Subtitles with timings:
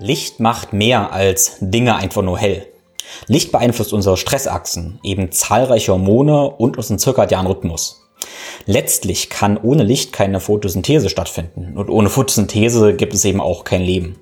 [0.00, 2.66] Licht macht mehr als Dinge einfach nur hell.
[3.26, 8.08] Licht beeinflusst unsere Stressachsen, eben zahlreiche Hormone und unseren zirkadianen Rhythmus.
[8.64, 13.82] Letztlich kann ohne Licht keine Photosynthese stattfinden und ohne Photosynthese gibt es eben auch kein
[13.82, 14.18] Leben.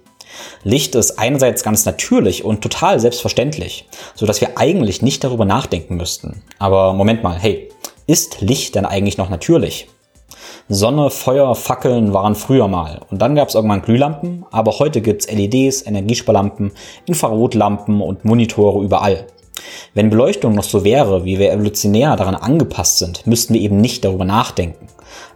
[0.64, 3.86] Licht ist einerseits ganz natürlich und total selbstverständlich,
[4.16, 6.42] so dass wir eigentlich nicht darüber nachdenken müssten.
[6.58, 7.68] Aber Moment mal, hey,
[8.08, 9.86] ist Licht denn eigentlich noch natürlich?
[10.70, 13.00] Sonne, Feuer, Fackeln waren früher mal.
[13.10, 16.72] Und dann gab es irgendwann Glühlampen, aber heute gibt's LEDs, Energiesparlampen,
[17.06, 19.26] Infrarotlampen und Monitore überall.
[19.94, 24.04] Wenn Beleuchtung noch so wäre, wie wir evolutionär daran angepasst sind, müssten wir eben nicht
[24.04, 24.88] darüber nachdenken.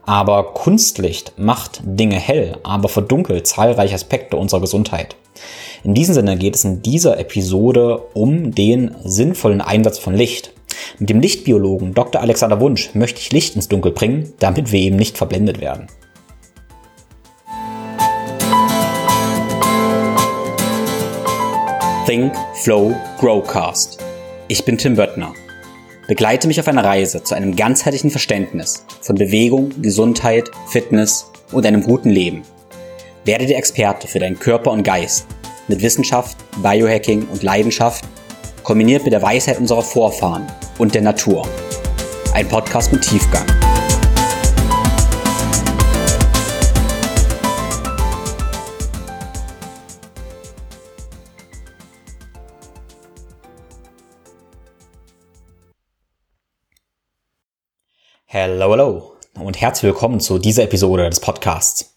[0.05, 5.17] Aber Kunstlicht macht Dinge hell, aber verdunkelt zahlreiche Aspekte unserer Gesundheit.
[5.83, 10.52] In diesem Sinne geht es in dieser Episode um den sinnvollen Einsatz von Licht.
[10.99, 12.21] Mit dem Lichtbiologen Dr.
[12.21, 15.87] Alexander Wunsch möchte ich Licht ins Dunkel bringen, damit wir eben nicht verblendet werden.
[22.07, 23.99] Think, Flow, Growcast.
[24.49, 25.33] Ich bin Tim Böttner.
[26.09, 31.83] Begleite mich auf einer Reise zu einem ganzheitlichen Verständnis von Bewegung, Gesundheit, Fitness und einem
[31.83, 32.43] guten Leben.
[33.25, 35.27] Werde der Experte für deinen Körper und Geist
[35.69, 38.05] mit Wissenschaft, Biohacking und Leidenschaft,
[38.63, 40.47] kombiniert mit der Weisheit unserer Vorfahren
[40.79, 41.47] und der Natur.
[42.35, 43.47] Ein Podcast mit Tiefgang.
[58.27, 61.95] Hello, hello und herzlich willkommen zu dieser Episode des Podcasts.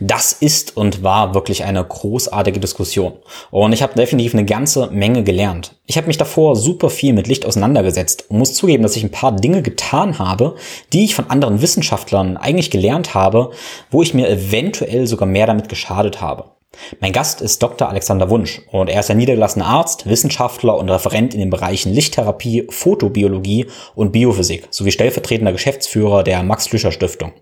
[0.00, 3.14] Das ist und war wirklich eine großartige Diskussion
[3.50, 5.76] und ich habe definitiv eine ganze Menge gelernt.
[5.86, 9.10] Ich habe mich davor super viel mit Licht auseinandergesetzt und muss zugeben, dass ich ein
[9.10, 10.56] paar Dinge getan habe,
[10.92, 13.50] die ich von anderen Wissenschaftlern eigentlich gelernt habe,
[13.90, 16.57] wo ich mir eventuell sogar mehr damit geschadet habe.
[17.00, 17.88] Mein Gast ist Dr.
[17.88, 22.66] Alexander Wunsch und er ist ein niedergelassener Arzt, Wissenschaftler und Referent in den Bereichen Lichttherapie,
[22.70, 27.32] Fotobiologie und Biophysik sowie stellvertretender Geschäftsführer der Max-Flüscher-Stiftung.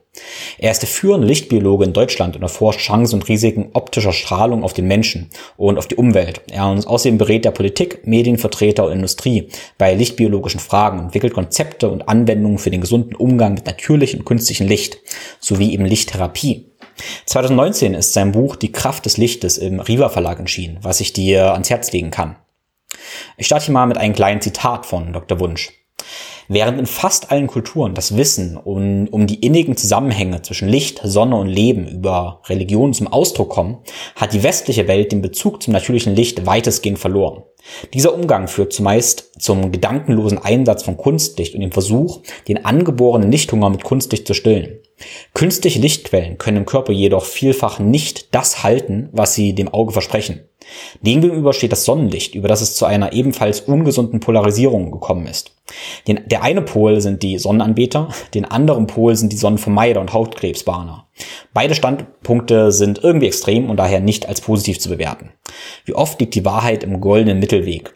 [0.58, 4.72] Er ist der führende Lichtbiologe in Deutschland und erforscht Chancen und Risiken optischer Strahlung auf
[4.72, 6.41] den Menschen und auf die Umwelt.
[6.50, 9.48] Er uns außerdem berät der Politik, Medienvertreter und Industrie
[9.78, 14.66] bei lichtbiologischen Fragen, entwickelt Konzepte und Anwendungen für den gesunden Umgang mit natürlichem und künstlichem
[14.66, 14.98] Licht
[15.41, 16.66] sowie eben Lichttherapie.
[17.26, 21.52] 2019 ist sein Buch Die Kraft des Lichtes im Riva Verlag erschienen, was ich dir
[21.52, 22.36] ans Herz legen kann.
[23.36, 25.40] Ich starte hier mal mit einem kleinen Zitat von Dr.
[25.40, 25.72] Wunsch.
[26.48, 31.36] Während in fast allen Kulturen das Wissen um, um die innigen Zusammenhänge zwischen Licht, Sonne
[31.36, 33.78] und Leben über Religion zum Ausdruck kommen,
[34.14, 37.42] hat die westliche Welt den Bezug zum natürlichen Licht weitestgehend verloren.
[37.94, 43.70] Dieser Umgang führt zumeist zum gedankenlosen Einsatz von Kunstlicht und dem Versuch, den angeborenen Lichthunger
[43.70, 44.78] mit Kunstlicht zu stillen.
[45.34, 50.48] Künstliche Lichtquellen können im Körper jedoch vielfach nicht das halten, was sie dem Auge versprechen.
[51.00, 55.54] Demgegenüber steht das Sonnenlicht, über das es zu einer ebenfalls ungesunden Polarisierung gekommen ist.
[56.06, 61.06] Den, der eine Pol sind die Sonnenanbeter, den anderen Pol sind die Sonnenvermeider und Hautkrebsbahner.
[61.52, 65.30] Beide Standpunkte sind irgendwie extrem und daher nicht als positiv zu bewerten.
[65.84, 67.95] Wie oft liegt die Wahrheit im goldenen Mittelweg?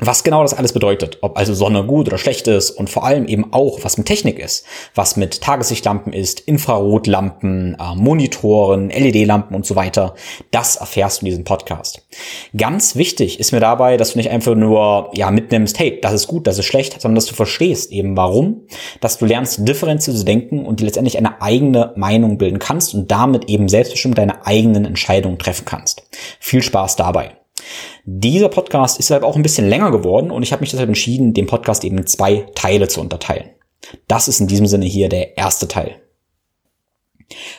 [0.00, 3.26] Was genau das alles bedeutet, ob also Sonne gut oder schlecht ist und vor allem
[3.26, 9.66] eben auch, was mit Technik ist, was mit Tageslichtlampen ist, Infrarotlampen, äh, Monitoren, LED-Lampen und
[9.66, 10.14] so weiter,
[10.50, 12.06] das erfährst du in diesem Podcast.
[12.56, 16.26] Ganz wichtig ist mir dabei, dass du nicht einfach nur ja mitnimmst, hey, das ist
[16.26, 18.62] gut, das ist schlecht, sondern dass du verstehst eben warum,
[19.00, 23.10] dass du lernst differenziell zu denken und dir letztendlich eine eigene Meinung bilden kannst und
[23.10, 26.02] damit eben selbstbestimmt deine eigenen Entscheidungen treffen kannst.
[26.38, 27.39] Viel Spaß dabei.
[28.04, 31.34] Dieser Podcast ist deshalb auch ein bisschen länger geworden und ich habe mich deshalb entschieden,
[31.34, 33.50] den Podcast eben in zwei Teile zu unterteilen.
[34.08, 36.00] Das ist in diesem Sinne hier der erste Teil.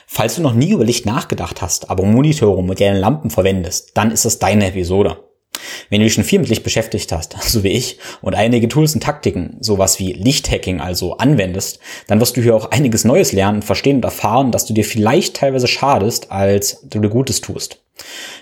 [0.06, 4.10] Falls du noch nie über Licht nachgedacht hast, aber Monitore und moderne Lampen verwendest, dann
[4.10, 5.31] ist das deine Episode.
[5.90, 8.94] Wenn du dich schon viel mit Licht beschäftigt hast, so wie ich, und einige Tools
[8.94, 13.62] und Taktiken, sowas wie Lichthacking also anwendest, dann wirst du hier auch einiges Neues lernen,
[13.62, 17.82] verstehen und erfahren, dass du dir vielleicht teilweise schadest, als du dir Gutes tust.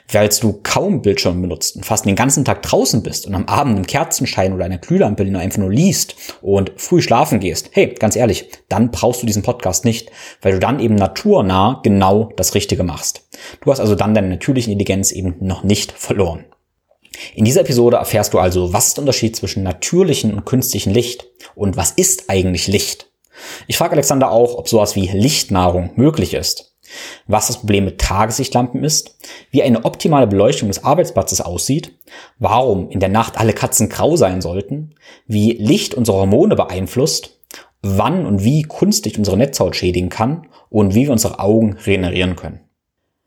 [0.06, 3.76] Falls du kaum Bildschirm benutzt und fast den ganzen Tag draußen bist und am Abend
[3.76, 8.16] im Kerzenschein oder einer Glühlampe nur einfach nur liest und früh schlafen gehst, hey, ganz
[8.16, 10.10] ehrlich, dann brauchst du diesen Podcast nicht,
[10.42, 13.28] weil du dann eben naturnah genau das Richtige machst.
[13.60, 16.44] Du hast also dann deine natürliche Intelligenz eben noch nicht verloren.
[17.34, 21.26] In dieser Episode erfährst du also, was ist der Unterschied zwischen natürlichem und künstlichem Licht
[21.54, 23.10] und was ist eigentlich Licht?
[23.66, 26.70] Ich frage Alexander auch, ob sowas wie Lichtnahrung möglich ist
[27.26, 29.16] was das Problem mit Tageslichtlampen ist,
[29.50, 31.98] wie eine optimale Beleuchtung des Arbeitsplatzes aussieht,
[32.38, 34.94] warum in der Nacht alle Katzen grau sein sollten,
[35.26, 37.40] wie Licht unsere Hormone beeinflusst,
[37.82, 42.60] wann und wie Kunstlicht unsere Netzhaut schädigen kann und wie wir unsere Augen regenerieren können.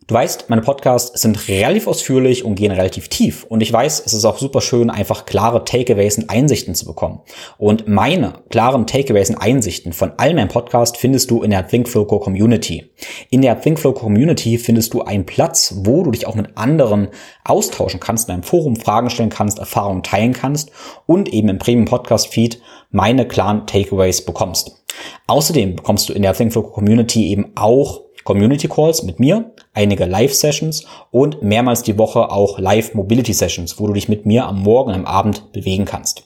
[0.06, 3.46] Du weißt, meine Podcasts sind relativ ausführlich und gehen relativ tief.
[3.46, 7.22] Und ich weiß, es ist auch super schön, einfach klare Takeaways und Einsichten zu bekommen.
[7.58, 12.06] Und meine klaren Takeaways und Einsichten von all meinen Podcasts findest du in der ThinkFlow
[12.06, 12.92] Community.
[13.30, 17.08] In der ThinkFlow Community findest du einen Platz, wo du dich auch mit anderen
[17.46, 20.72] austauschen kannst, in einem Forum Fragen stellen kannst, Erfahrungen teilen kannst
[21.06, 22.60] und eben im Premium Podcast Feed
[22.92, 24.84] meine klaren Takeaways bekommst.
[25.28, 30.86] Außerdem bekommst du in der ThinkFlow Community eben auch Community Calls mit mir, einige Live-Sessions
[31.12, 35.52] und mehrmals die Woche auch Live-Mobility-Sessions, wo du dich mit mir am Morgen am Abend
[35.52, 36.24] bewegen kannst.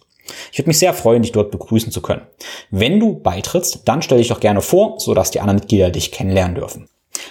[0.51, 2.21] Ich würde mich sehr freuen, dich dort begrüßen zu können.
[2.69, 6.55] Wenn du beitrittst, dann stell dich doch gerne vor, sodass die anderen Mitglieder dich kennenlernen
[6.55, 6.89] dürfen.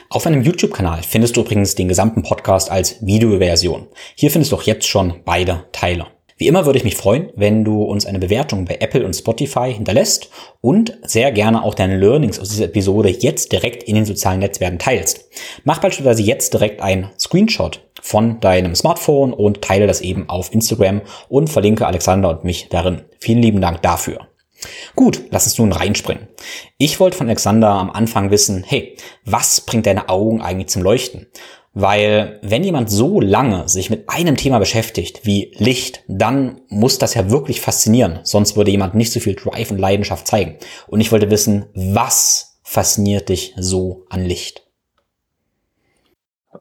[0.08, 3.88] Auf meinem YouTube-Kanal findest du übrigens den gesamten Podcast als Videoversion.
[4.14, 6.06] Hier findest du auch jetzt schon beide Teile.
[6.38, 9.72] Wie immer würde ich mich freuen, wenn du uns eine Bewertung bei Apple und Spotify
[9.72, 10.28] hinterlässt
[10.60, 14.78] und sehr gerne auch deine Learnings aus dieser Episode jetzt direkt in den sozialen Netzwerken
[14.78, 15.30] teilst.
[15.64, 21.00] Mach beispielsweise jetzt direkt ein Screenshot von deinem Smartphone und teile das eben auf Instagram
[21.30, 23.06] und verlinke Alexander und mich darin.
[23.18, 24.28] Vielen lieben Dank dafür.
[24.94, 26.28] Gut, lass uns nun reinspringen.
[26.76, 31.28] Ich wollte von Alexander am Anfang wissen, hey, was bringt deine Augen eigentlich zum Leuchten?
[31.78, 37.12] Weil wenn jemand so lange sich mit einem Thema beschäftigt wie Licht, dann muss das
[37.12, 38.20] ja wirklich faszinieren.
[38.22, 40.56] Sonst würde jemand nicht so viel Drive und Leidenschaft zeigen.
[40.86, 44.62] Und ich wollte wissen, was fasziniert dich so an Licht?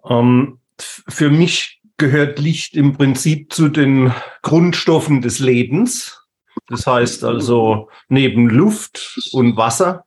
[0.01, 0.59] Um, ähm,
[1.07, 6.25] für mich gehört Licht im Prinzip zu den Grundstoffen des Lebens.
[6.67, 10.03] Das heißt also, neben Luft und Wasser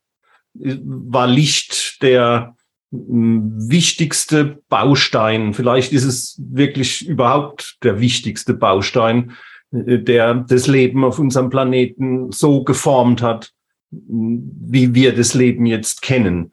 [0.53, 2.58] war Licht der
[2.91, 9.33] wichtigste Baustein, vielleicht ist es wirklich überhaupt der wichtigste Baustein,
[9.73, 13.53] äh, der das Leben auf unserem Planeten so geformt hat,
[13.91, 16.53] wie wir das Leben jetzt kennen.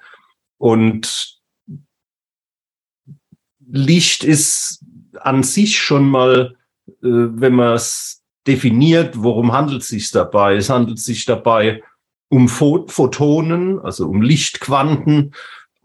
[0.58, 1.40] Und
[3.68, 4.84] Licht ist
[5.20, 6.56] an sich schon mal,
[6.88, 10.56] äh, wenn man es definiert, worum handelt es sich dabei?
[10.56, 11.82] Es handelt sich dabei
[12.30, 15.34] um Photonen, also um Lichtquanten,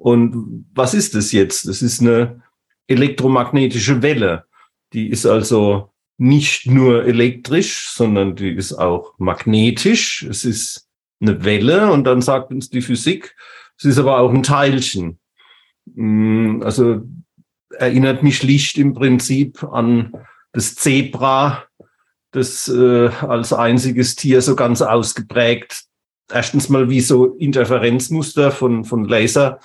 [0.00, 1.66] und was ist es jetzt?
[1.66, 2.42] Es ist eine
[2.86, 4.46] elektromagnetische Welle.
[4.94, 10.22] Die ist also nicht nur elektrisch, sondern die ist auch magnetisch.
[10.22, 10.88] Es ist
[11.20, 13.36] eine Welle und dann sagt uns die Physik,
[13.76, 15.18] es ist aber auch ein Teilchen.
[15.84, 17.02] Mm, also
[17.68, 20.14] erinnert mich Licht im Prinzip an
[20.52, 21.64] das Zebra,
[22.30, 25.84] das äh, als einziges Tier so ganz ausgeprägt
[26.32, 29.60] erstens mal wie so Interferenzmuster von, von Laser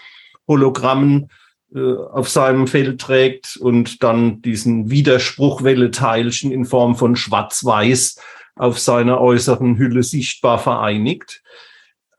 [0.47, 1.29] Hologrammen
[1.73, 8.19] äh, auf seinem Feld trägt und dann diesen Widerspruchwelle-Teilchen in Form von Schwarz-Weiß
[8.55, 11.43] auf seiner äußeren Hülle sichtbar vereinigt.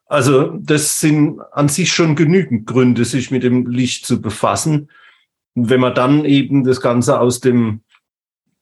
[0.06, 4.90] Also das sind an sich schon genügend Gründe, sich mit dem Licht zu befassen.
[5.54, 7.82] Und wenn man dann eben das Ganze aus dem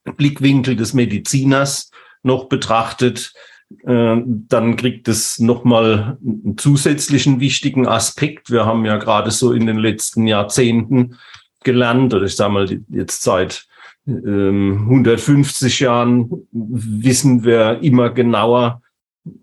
[0.05, 1.91] Blickwinkel des Mediziners
[2.23, 3.35] noch betrachtet,
[3.83, 8.51] dann kriegt es nochmal einen zusätzlichen wichtigen Aspekt.
[8.51, 11.17] Wir haben ja gerade so in den letzten Jahrzehnten
[11.63, 13.67] gelernt, oder ich sage mal jetzt seit
[14.07, 18.83] 150 ähm, Jahren wissen wir immer genauer,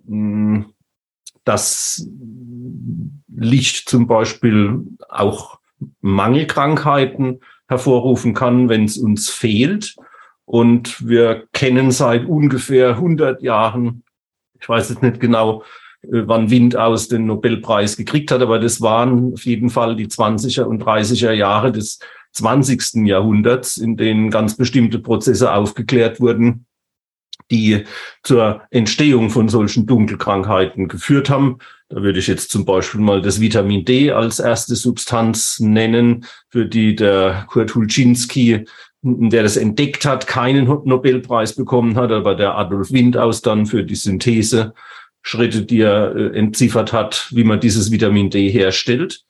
[0.08, 0.68] hm,
[1.44, 2.08] dass
[3.36, 5.60] Licht zum Beispiel auch
[6.02, 9.96] Mangelkrankheiten hervorrufen kann, wenn es uns fehlt.
[10.46, 14.04] Und wir kennen seit ungefähr 100 Jahren
[14.62, 15.64] ich weiß jetzt nicht genau,
[16.04, 20.64] äh, wann Windaus den Nobelpreis gekriegt hat, aber das waren auf jeden Fall die 20er
[20.64, 22.00] und 30er Jahre des
[22.34, 23.08] 20.
[23.08, 26.66] Jahrhunderts, in denen ganz bestimmte Prozesse aufgeklärt wurden,
[27.50, 27.84] die
[28.24, 31.58] zur Entstehung von solchen Dunkelkrankheiten geführt haben.
[31.90, 36.66] Da würde ich jetzt zum Beispiel mal das Vitamin D als erste Substanz nennen, für
[36.66, 38.66] die der Kurt Hulczynski
[39.04, 43.96] der das entdeckt hat, keinen Nobelpreis bekommen hat, aber der Adolf Windaus dann für die
[43.96, 44.74] Synthese
[45.24, 49.24] Schritte, die er äh, entziffert hat, wie man dieses Vitamin D herstellt.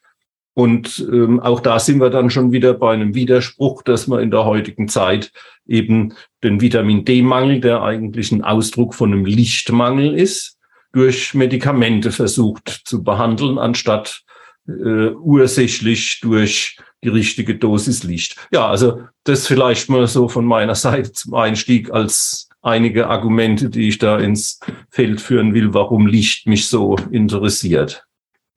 [0.53, 4.31] Und ähm, auch da sind wir dann schon wieder bei einem Widerspruch, dass man in
[4.31, 5.31] der heutigen Zeit
[5.65, 6.13] eben
[6.43, 10.57] den Vitamin D-Mangel, der eigentlich ein Ausdruck von einem Lichtmangel ist,
[10.91, 14.23] durch Medikamente versucht zu behandeln, anstatt
[14.67, 18.35] äh, ursächlich durch die richtige Dosis Licht.
[18.51, 23.87] Ja, also das vielleicht mal so von meiner Seite zum Einstieg als einige Argumente, die
[23.87, 28.05] ich da ins Feld führen will, warum Licht mich so interessiert.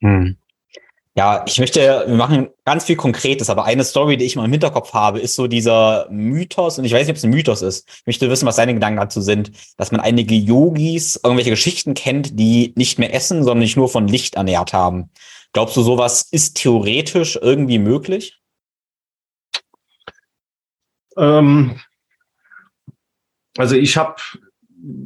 [0.01, 0.37] Hm.
[1.17, 4.51] Ja, ich möchte, wir machen ganz viel Konkretes, aber eine Story, die ich mal im
[4.51, 7.89] Hinterkopf habe, ist so dieser Mythos, und ich weiß nicht, ob es ein Mythos ist.
[7.89, 12.37] Ich möchte wissen, was deine Gedanken dazu sind, dass man einige Yogis irgendwelche Geschichten kennt,
[12.37, 15.11] die nicht mehr essen, sondern sich nur von Licht ernährt haben.
[15.55, 18.41] Glaubst du, sowas ist theoretisch irgendwie möglich?
[21.17, 21.81] Ähm,
[23.57, 24.17] also ich habe,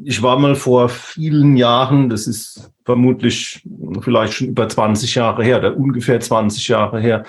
[0.04, 3.62] ich war mal vor vielen Jahren, das ist vermutlich
[4.00, 7.24] vielleicht schon über 20 Jahre her, oder ungefähr 20 Jahre her,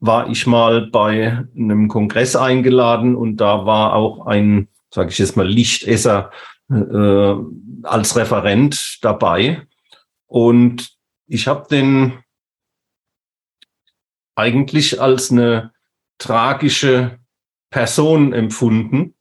[0.00, 5.36] war ich mal bei einem Kongress eingeladen und da war auch ein, sage ich jetzt
[5.36, 6.32] mal, Lichtesser
[6.70, 7.34] äh,
[7.84, 9.64] als Referent dabei.
[10.26, 10.90] Und
[11.28, 12.23] ich habe den
[14.34, 15.72] eigentlich als eine
[16.18, 17.18] tragische
[17.70, 19.14] Person empfunden,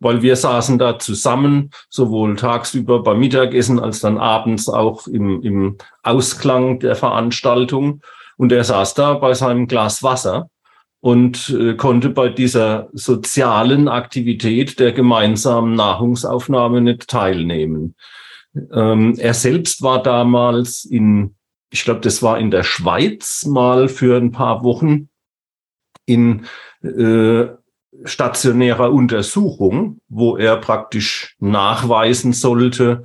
[0.00, 5.78] weil wir saßen da zusammen, sowohl tagsüber beim Mittagessen als dann abends auch im, im
[6.02, 8.02] Ausklang der Veranstaltung.
[8.36, 10.50] Und er saß da bei seinem Glas Wasser
[11.00, 17.94] und äh, konnte bei dieser sozialen Aktivität der gemeinsamen Nahrungsaufnahme nicht teilnehmen.
[18.72, 21.34] Ähm, er selbst war damals in,
[21.72, 25.08] ich glaube, das war in der Schweiz mal für ein paar Wochen
[26.04, 26.44] in
[26.82, 27.46] äh,
[28.04, 33.04] stationärer Untersuchung, wo er praktisch nachweisen sollte,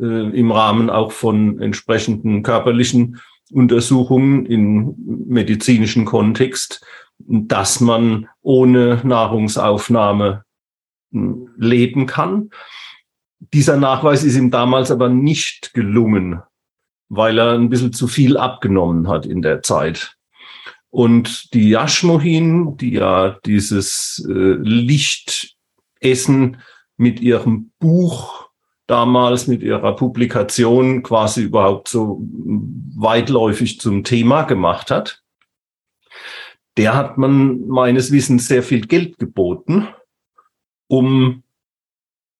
[0.00, 3.20] äh, im Rahmen auch von entsprechenden körperlichen
[3.52, 4.94] Untersuchungen im
[5.28, 6.84] medizinischen Kontext,
[7.18, 10.44] dass man ohne Nahrungsaufnahme
[11.12, 12.50] hm, leben kann.
[13.38, 16.42] Dieser Nachweis ist ihm damals aber nicht gelungen,
[17.10, 20.16] weil er ein bisschen zu viel abgenommen hat in der Zeit.
[20.88, 25.52] Und die Yashmohin, die ja dieses äh, Lichtessen
[26.96, 28.48] mit ihrem Buch
[28.86, 32.22] damals mit ihrer Publikation quasi überhaupt so
[32.96, 35.22] weitläufig zum Thema gemacht hat.
[36.76, 39.88] Der hat man meines Wissens sehr viel Geld geboten,
[40.88, 41.44] um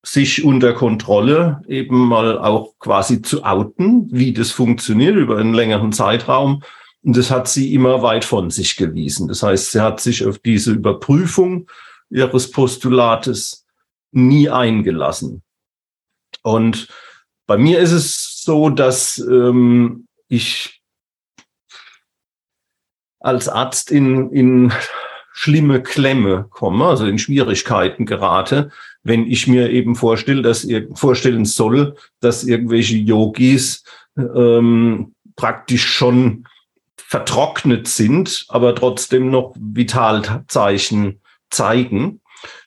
[0.02, 5.92] sich unter Kontrolle eben mal auch quasi zu outen, wie das funktioniert über einen längeren
[5.92, 6.62] Zeitraum.
[7.02, 9.28] Und das hat sie immer weit von sich gewiesen.
[9.28, 11.69] Das heißt, sie hat sich auf diese Überprüfung
[12.11, 13.66] ihres Postulates
[14.12, 15.42] nie eingelassen.
[16.42, 16.88] Und
[17.47, 20.83] bei mir ist es so, dass ähm, ich
[23.19, 24.73] als Arzt in, in
[25.33, 28.71] schlimme Klemme komme, also in Schwierigkeiten gerate,
[29.02, 33.85] wenn ich mir eben vorstelle, dass ihr vorstellen soll, dass irgendwelche Yogis
[34.16, 36.45] ähm, praktisch schon
[36.97, 42.21] vertrocknet sind, aber trotzdem noch Vitalzeichen zeigen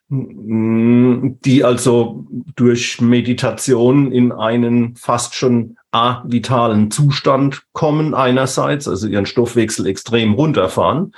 [0.10, 2.26] die also
[2.56, 11.16] durch Meditation in einen fast schon avitalen Zustand kommen einerseits, also ihren Stoffwechsel extrem runterfahren,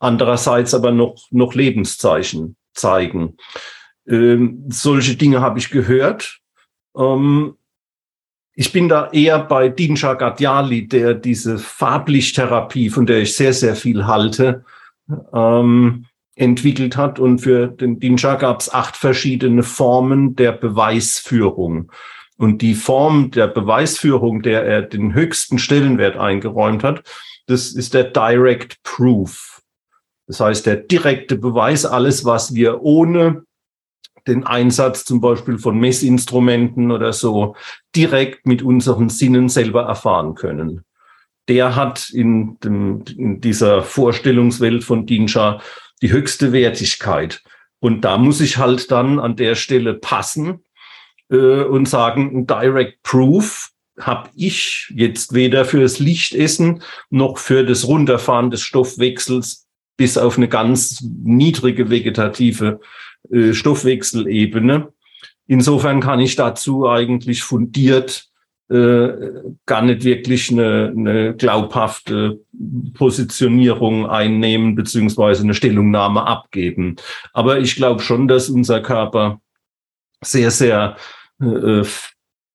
[0.00, 3.36] andererseits aber noch, noch Lebenszeichen zeigen.
[4.08, 6.40] Ähm, solche Dinge habe ich gehört.
[6.96, 7.54] Ähm,
[8.54, 13.76] ich bin da eher bei Dinsha Gadyali, der diese Farblichttherapie, von der ich sehr, sehr
[13.76, 14.64] viel halte,
[15.32, 17.20] ähm, entwickelt hat.
[17.20, 21.92] Und für den Dinsha gab es acht verschiedene Formen der Beweisführung.
[22.36, 27.02] Und die Form der Beweisführung, der er den höchsten Stellenwert eingeräumt hat,
[27.46, 29.62] das ist der Direct Proof.
[30.26, 33.44] Das heißt, der direkte Beweis, alles, was wir ohne
[34.26, 37.54] den Einsatz zum Beispiel von Messinstrumenten oder so
[37.94, 40.84] direkt mit unseren Sinnen selber erfahren können.
[41.48, 45.60] Der hat in, dem, in dieser Vorstellungswelt von Dinsha
[46.02, 47.42] die höchste Wertigkeit.
[47.80, 50.64] Und da muss ich halt dann an der Stelle passen
[51.30, 53.70] äh, und sagen, ein Direct Proof
[54.00, 60.36] habe ich jetzt weder für das Lichtessen noch für das Runterfahren des Stoffwechsels bis auf
[60.36, 62.80] eine ganz niedrige vegetative
[63.30, 64.92] äh, Stoffwechselebene.
[65.46, 68.28] Insofern kann ich dazu eigentlich fundiert
[68.70, 69.08] äh,
[69.64, 72.40] gar nicht wirklich eine, eine glaubhafte
[72.94, 76.96] Positionierung einnehmen beziehungsweise eine Stellungnahme abgeben.
[77.32, 79.40] Aber ich glaube schon, dass unser Körper
[80.22, 80.96] sehr, sehr
[81.40, 81.82] äh,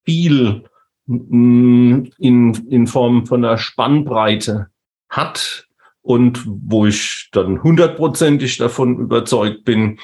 [0.06, 0.64] viel
[1.08, 4.68] mm, in, in Form von einer Spannbreite
[5.10, 5.68] hat
[6.04, 9.98] und wo ich dann hundertprozentig davon überzeugt bin,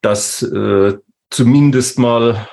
[0.00, 0.98] dass äh,
[1.30, 2.48] zumindest mal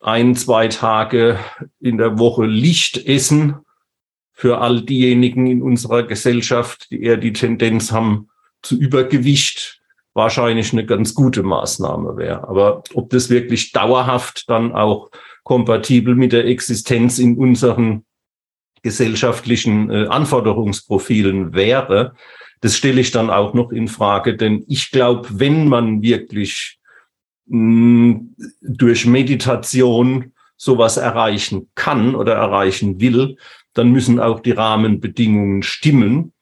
[0.00, 1.38] ein, zwei Tage
[1.80, 3.56] in der Woche Licht essen
[4.32, 8.28] für all diejenigen in unserer Gesellschaft, die eher die Tendenz haben
[8.62, 9.82] zu Übergewicht,
[10.14, 12.48] wahrscheinlich eine ganz gute Maßnahme wäre.
[12.48, 15.10] Aber ob das wirklich dauerhaft dann auch
[15.44, 18.04] kompatibel mit der Existenz in unseren
[18.82, 22.14] gesellschaftlichen äh, Anforderungsprofilen wäre,
[22.60, 24.36] das stelle ich dann auch noch in Frage.
[24.36, 26.78] Denn ich glaube, wenn man wirklich
[27.46, 33.36] durch Meditation sowas erreichen kann oder erreichen will,
[33.72, 36.32] dann müssen auch die Rahmenbedingungen stimmen.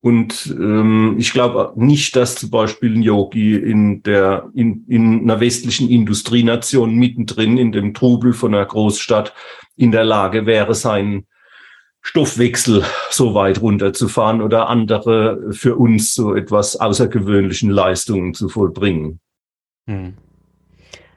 [0.00, 5.40] Und ähm, ich glaube nicht, dass zum Beispiel ein Yogi in der in, in einer
[5.40, 9.34] westlichen Industrienation mittendrin in dem Trubel von einer Großstadt
[9.76, 11.26] in der Lage wäre, seinen
[12.06, 19.20] Stoffwechsel so weit runterzufahren oder andere für uns so etwas außergewöhnlichen Leistungen zu vollbringen.
[19.88, 20.14] Hm.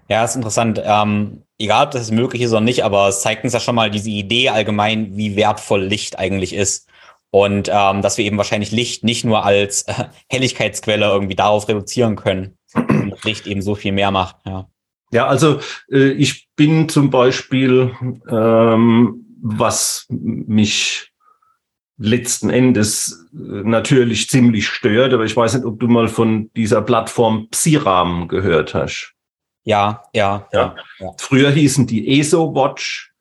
[0.09, 0.81] Ja, ist interessant.
[0.83, 3.91] Ähm, egal, ob das möglich ist oder nicht, aber es zeigt uns ja schon mal
[3.91, 6.87] diese Idee allgemein, wie wertvoll Licht eigentlich ist.
[7.29, 12.15] Und ähm, dass wir eben wahrscheinlich Licht nicht nur als äh, Helligkeitsquelle irgendwie darauf reduzieren
[12.15, 14.37] können, und Licht eben so viel mehr macht.
[14.45, 14.69] Ja,
[15.11, 15.59] ja also
[15.91, 17.91] äh, ich bin zum Beispiel,
[18.29, 21.11] ähm, was mich
[21.97, 26.81] letzten Endes äh, natürlich ziemlich stört, aber ich weiß nicht, ob du mal von dieser
[26.81, 29.13] Plattform Psiram gehört hast.
[29.63, 30.75] Ja, ja, ja.
[30.99, 31.13] ja.
[31.17, 33.11] Früher hießen die ESO Watch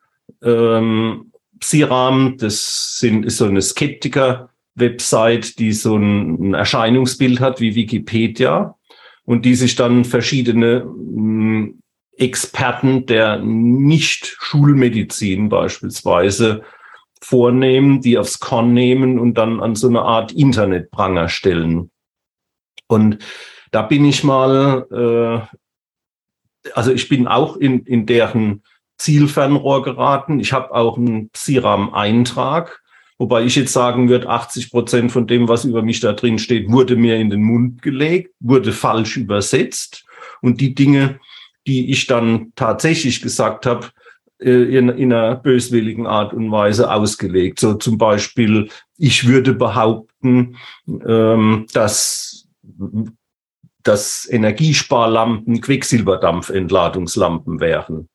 [0.42, 7.74] ähm, Psiram, das sind, ist so eine Skeptiker-Website, die so ein, ein, Erscheinungsbild hat wie
[7.74, 8.76] Wikipedia
[9.24, 11.82] und die sich dann verschiedene mh, hm,
[12.18, 16.62] Experten der Nicht-Schulmedizin beispielsweise
[17.20, 21.90] vornehmen, die aufs Korn nehmen und dann an so eine Art Internetpranger stellen.
[22.86, 23.18] Und
[23.70, 28.62] da bin ich mal, äh, also ich bin auch in, in deren
[28.98, 30.40] Zielfernrohr geraten.
[30.40, 32.82] Ich habe auch einen Psiram-Eintrag,
[33.18, 36.70] wobei ich jetzt sagen würde, 80 Prozent von dem, was über mich da drin steht,
[36.70, 40.04] wurde mir in den Mund gelegt, wurde falsch übersetzt.
[40.42, 41.20] Und die Dinge,
[41.66, 43.88] die ich dann tatsächlich gesagt habe,
[44.38, 47.60] äh, in, in einer böswilligen Art und Weise ausgelegt.
[47.60, 50.56] So zum Beispiel, ich würde behaupten,
[51.06, 52.46] ähm, dass
[53.86, 58.08] dass Energiesparlampen Quecksilberdampfentladungslampen wären.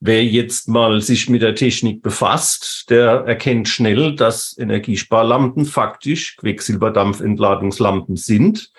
[0.00, 8.16] Wer jetzt mal sich mit der Technik befasst, der erkennt schnell, dass Energiesparlampen faktisch Quecksilberdampfentladungslampen
[8.16, 8.72] sind.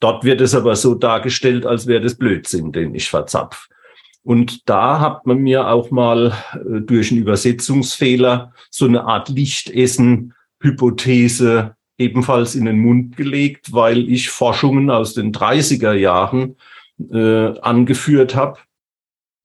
[0.00, 3.68] Dort wird es aber so dargestellt, als wäre das Blödsinn, den ich verzapf.
[4.22, 11.74] Und da hat man mir auch mal äh, durch einen Übersetzungsfehler so eine Art Lichtessen-Hypothese
[11.98, 16.56] ebenfalls in den Mund gelegt, weil ich Forschungen aus den 30er Jahren
[17.10, 18.58] äh, angeführt habe,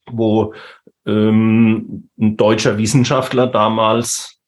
[0.09, 0.53] wo
[1.05, 4.39] ähm, ein deutscher Wissenschaftler damals,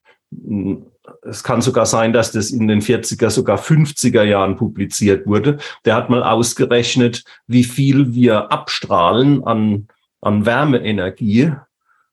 [1.27, 5.95] es kann sogar sein, dass das in den 40er, sogar 50er Jahren publiziert wurde, der
[5.95, 9.87] hat mal ausgerechnet, wie viel wir abstrahlen an,
[10.21, 11.53] an Wärmeenergie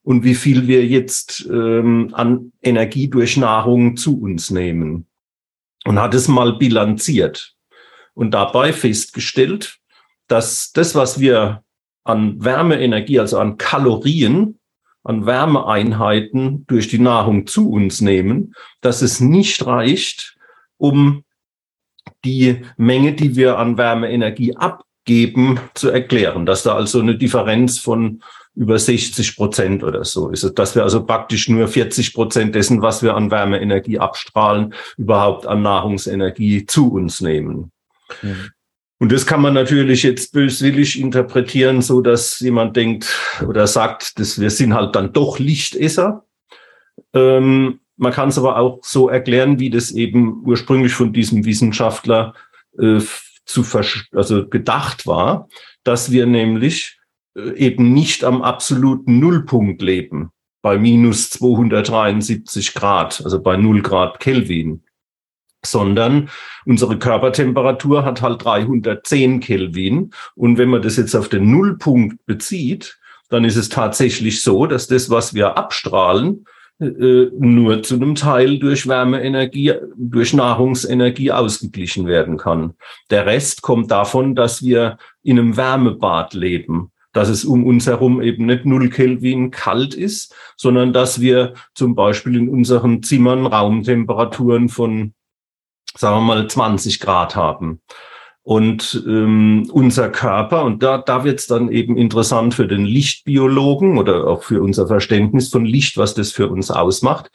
[0.03, 5.07] und wie viel wir jetzt ähm, an Energie durch Nahrung zu uns nehmen.
[5.85, 7.55] Und hat es mal bilanziert
[8.13, 9.77] und dabei festgestellt,
[10.27, 11.63] dass das, was wir
[12.03, 14.59] an Wärmeenergie, also an Kalorien,
[15.05, 20.35] an Wärmeeinheiten durch die Nahrung zu uns nehmen, dass es nicht reicht,
[20.77, 21.23] um
[22.25, 26.45] die Menge, die wir an Wärmeenergie abgeben, zu erklären.
[26.45, 28.21] Dass da also eine Differenz von
[28.55, 30.51] über 60 Prozent oder so ist.
[30.57, 35.61] Dass wir also praktisch nur 40 Prozent dessen, was wir an Wärmeenergie abstrahlen, überhaupt an
[35.61, 37.71] Nahrungsenergie zu uns nehmen.
[38.21, 38.49] Mhm.
[38.99, 43.13] Und das kann man natürlich jetzt böswillig interpretieren, so dass jemand denkt
[43.45, 46.25] oder sagt, dass wir sind halt dann doch Lichtesser.
[47.13, 52.33] Ähm, man kann es aber auch so erklären, wie das eben ursprünglich von diesem Wissenschaftler
[52.77, 52.99] äh,
[53.45, 53.65] zu
[54.13, 55.47] also gedacht war,
[55.83, 56.97] dass wir nämlich
[57.35, 60.31] äh, eben nicht am absoluten Nullpunkt leben,
[60.61, 64.84] bei minus 273 Grad, also bei 0 Grad Kelvin,
[65.65, 66.29] sondern
[66.65, 70.11] unsere Körpertemperatur hat halt 310 Kelvin.
[70.35, 72.97] Und wenn man das jetzt auf den Nullpunkt bezieht,
[73.29, 76.45] dann ist es tatsächlich so, dass das, was wir abstrahlen,
[76.79, 82.73] äh, nur zu einem Teil durch Wärmeenergie, durch Nahrungsenergie ausgeglichen werden kann.
[83.09, 88.21] Der Rest kommt davon, dass wir in einem Wärmebad leben dass es um uns herum
[88.21, 94.67] eben nicht null Kelvin kalt ist, sondern dass wir zum Beispiel in unseren Zimmern Raumtemperaturen
[94.67, 95.13] von
[95.97, 97.81] sagen wir mal, 20 Grad haben.
[98.43, 103.97] Und ähm, unser Körper, und da, da wird es dann eben interessant für den Lichtbiologen
[103.97, 107.31] oder auch für unser Verständnis von Licht, was das für uns ausmacht,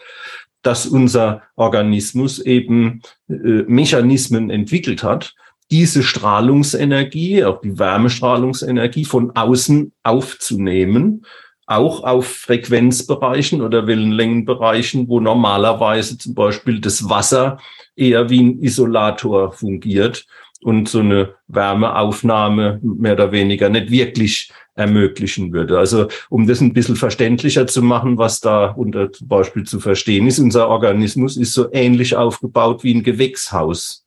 [0.62, 5.34] dass unser Organismus eben äh, Mechanismen entwickelt hat,
[5.72, 11.24] diese Strahlungsenergie, auch die Wärmestrahlungsenergie von außen aufzunehmen,
[11.66, 17.58] auch auf Frequenzbereichen oder Wellenlängenbereichen, wo normalerweise zum Beispiel das Wasser
[18.00, 20.26] eher wie ein Isolator fungiert
[20.62, 25.78] und so eine Wärmeaufnahme mehr oder weniger nicht wirklich ermöglichen würde.
[25.78, 30.26] Also um das ein bisschen verständlicher zu machen, was da unter zum Beispiel zu verstehen
[30.26, 34.04] ist, unser Organismus ist so ähnlich aufgebaut wie ein Gewächshaus.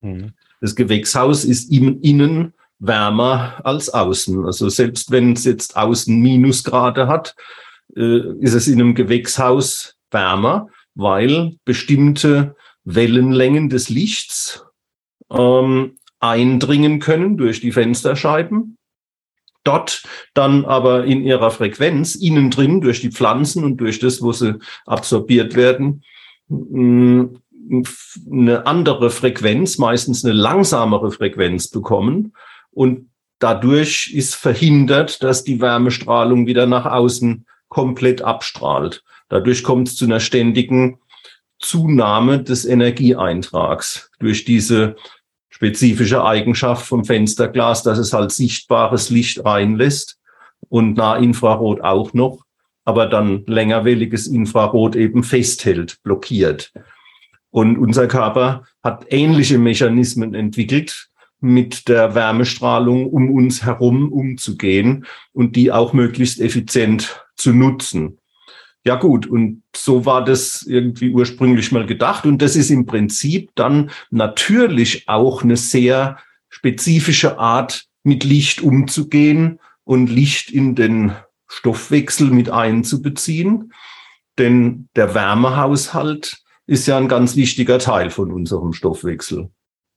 [0.00, 0.32] Mhm.
[0.60, 4.44] Das Gewächshaus ist innen wärmer als außen.
[4.44, 7.34] Also selbst wenn es jetzt außen Minusgrade hat,
[7.96, 14.64] äh, ist es in einem Gewächshaus wärmer, weil bestimmte Wellenlängen des Lichts
[15.30, 18.76] ähm, eindringen können durch die Fensterscheiben.
[19.64, 20.02] Dort
[20.34, 24.58] dann aber in ihrer Frequenz innen drin durch die Pflanzen und durch das, wo sie
[24.86, 26.02] absorbiert werden,
[26.50, 32.34] eine andere Frequenz, meistens eine langsamere Frequenz bekommen
[32.72, 39.04] und dadurch ist verhindert, dass die Wärmestrahlung wieder nach außen komplett abstrahlt.
[39.28, 40.98] Dadurch kommt es zu einer ständigen
[41.62, 44.96] Zunahme des Energieeintrags durch diese
[45.48, 50.18] spezifische Eigenschaft vom Fensterglas, dass es halt sichtbares Licht reinlässt
[50.68, 52.44] und Nahinfrarot auch noch,
[52.84, 56.72] aber dann längerwelliges Infrarot eben festhält, blockiert.
[57.50, 61.08] Und unser Körper hat ähnliche Mechanismen entwickelt,
[61.42, 68.18] mit der Wärmestrahlung um uns herum umzugehen und die auch möglichst effizient zu nutzen.
[68.84, 72.26] Ja gut, und so war das irgendwie ursprünglich mal gedacht.
[72.26, 76.18] Und das ist im Prinzip dann natürlich auch eine sehr
[76.48, 81.12] spezifische Art, mit Licht umzugehen und Licht in den
[81.46, 83.72] Stoffwechsel mit einzubeziehen.
[84.38, 89.50] Denn der Wärmehaushalt ist ja ein ganz wichtiger Teil von unserem Stoffwechsel.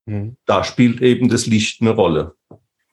[0.06, 0.38] Mhm.
[0.45, 2.36] Da spielt eben das Licht eine Rolle.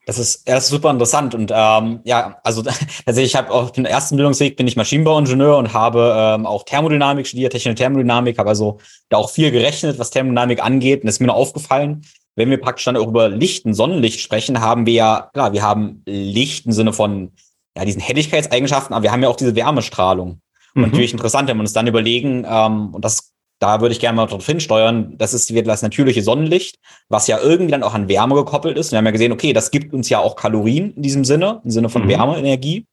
[0.05, 2.61] Das ist, das ist super interessant und ähm, ja, also
[3.05, 7.25] tatsächlich, ich habe auf dem ersten Bildungsweg bin ich Maschinenbauingenieur und habe ähm, auch Thermodynamik
[7.25, 11.19] studiert, technische Thermodynamik, habe also da auch viel gerechnet, was Thermodynamik angeht und es ist
[11.21, 12.01] mir nur aufgefallen,
[12.35, 15.61] wenn wir praktisch dann auch über Licht und Sonnenlicht sprechen, haben wir ja, klar, wir
[15.61, 17.31] haben Licht im Sinne von
[17.77, 20.41] ja diesen Helligkeitseigenschaften, aber wir haben ja auch diese Wärmestrahlung.
[20.75, 20.89] Und mhm.
[20.89, 23.32] natürlich interessant, wenn wir uns dann überlegen, ähm, und das
[23.63, 27.39] da würde ich gerne mal darauf hinsteuern, das ist wieder das natürliche Sonnenlicht, was ja
[27.39, 28.91] irgendwie dann auch an Wärme gekoppelt ist.
[28.91, 31.71] Wir haben ja gesehen, okay, das gibt uns ja auch Kalorien in diesem Sinne, im
[31.71, 32.09] Sinne von mhm.
[32.09, 32.87] Wärmeenergie.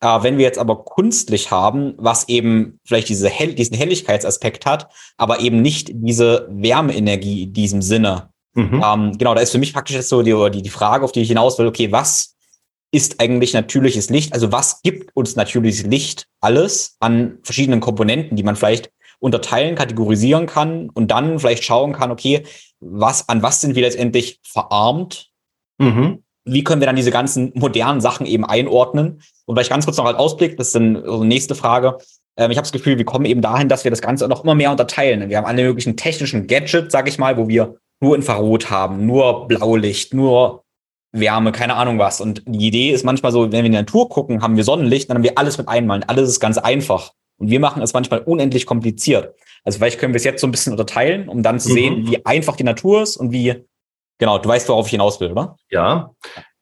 [0.00, 4.92] Äh, wenn wir jetzt aber kunstlich haben, was eben vielleicht diese Hell diesen Helligkeitsaspekt hat,
[5.16, 8.30] aber eben nicht diese Wärmeenergie in diesem Sinne.
[8.54, 8.80] Mhm.
[8.84, 11.22] Ähm, genau, da ist für mich praktisch jetzt so die, die, die Frage, auf die
[11.22, 12.36] ich hinaus will, okay, was
[12.92, 14.34] ist eigentlich natürliches Licht?
[14.34, 20.46] Also was gibt uns natürliches Licht alles an verschiedenen Komponenten, die man vielleicht unterteilen, kategorisieren
[20.46, 22.42] kann und dann vielleicht schauen kann, okay,
[22.80, 25.30] was, an was sind wir letztendlich verarmt?
[25.78, 26.24] Mhm.
[26.44, 29.22] Wie können wir dann diese ganzen modernen Sachen eben einordnen?
[29.46, 31.98] Und vielleicht ganz kurz noch als Ausblick, das ist dann die nächste Frage.
[32.36, 34.56] Ähm, ich habe das Gefühl, wir kommen eben dahin, dass wir das Ganze noch immer
[34.56, 35.28] mehr unterteilen.
[35.30, 39.46] Wir haben alle möglichen technischen Gadgets, sag ich mal, wo wir nur Infrarot haben, nur
[39.46, 40.64] Blaulicht, nur
[41.12, 42.20] Wärme, keine Ahnung was.
[42.20, 45.08] Und die Idee ist manchmal so, wenn wir in die Natur gucken, haben wir Sonnenlicht,
[45.08, 46.02] dann haben wir alles mit einmal.
[46.08, 47.12] Alles ist ganz einfach.
[47.42, 49.34] Und wir machen es manchmal unendlich kompliziert.
[49.64, 51.74] Also vielleicht können wir es jetzt so ein bisschen unterteilen, um dann zu mhm.
[51.74, 53.64] sehen, wie einfach die Natur ist und wie,
[54.18, 55.56] genau, du weißt, worauf ich hinaus will, oder?
[55.68, 56.12] Ja.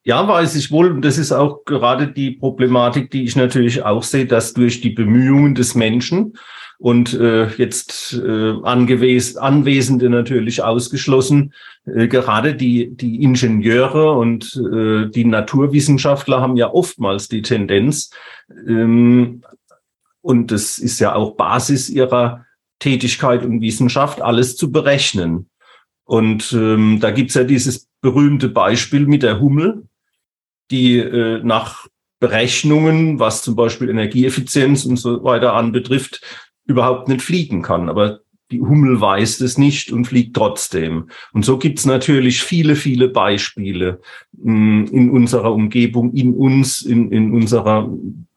[0.04, 0.90] Ja, weiß ich wohl.
[0.90, 4.88] Und das ist auch gerade die Problematik, die ich natürlich auch sehe, dass durch die
[4.88, 6.32] Bemühungen des Menschen
[6.78, 11.52] und äh, jetzt äh, angewes Anwesende natürlich ausgeschlossen,
[11.84, 18.08] äh, gerade die, die Ingenieure und äh, die Naturwissenschaftler haben ja oftmals die Tendenz,
[18.66, 19.42] ähm,
[20.22, 22.44] und das ist ja auch Basis ihrer
[22.78, 25.48] Tätigkeit und Wissenschaft, alles zu berechnen.
[26.04, 29.86] Und ähm, da gibt's ja dieses berühmte Beispiel mit der Hummel,
[30.70, 31.86] die äh, nach
[32.18, 36.20] Berechnungen, was zum Beispiel Energieeffizienz und so weiter anbetrifft,
[36.64, 37.88] überhaupt nicht fliegen kann.
[37.88, 41.08] Aber die Hummel weiß es nicht und fliegt trotzdem.
[41.32, 44.00] Und so gibt's natürlich viele, viele Beispiele
[44.32, 47.88] mh, mm, in unserer Umgebung, in uns, in, in unserer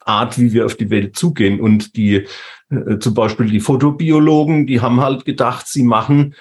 [0.06, 1.60] Art, wie wir auf die Welt zugehen.
[1.60, 2.26] Und die,
[2.70, 6.36] äh, zum Beispiel die Fotobiologen, die haben halt gedacht, sie machen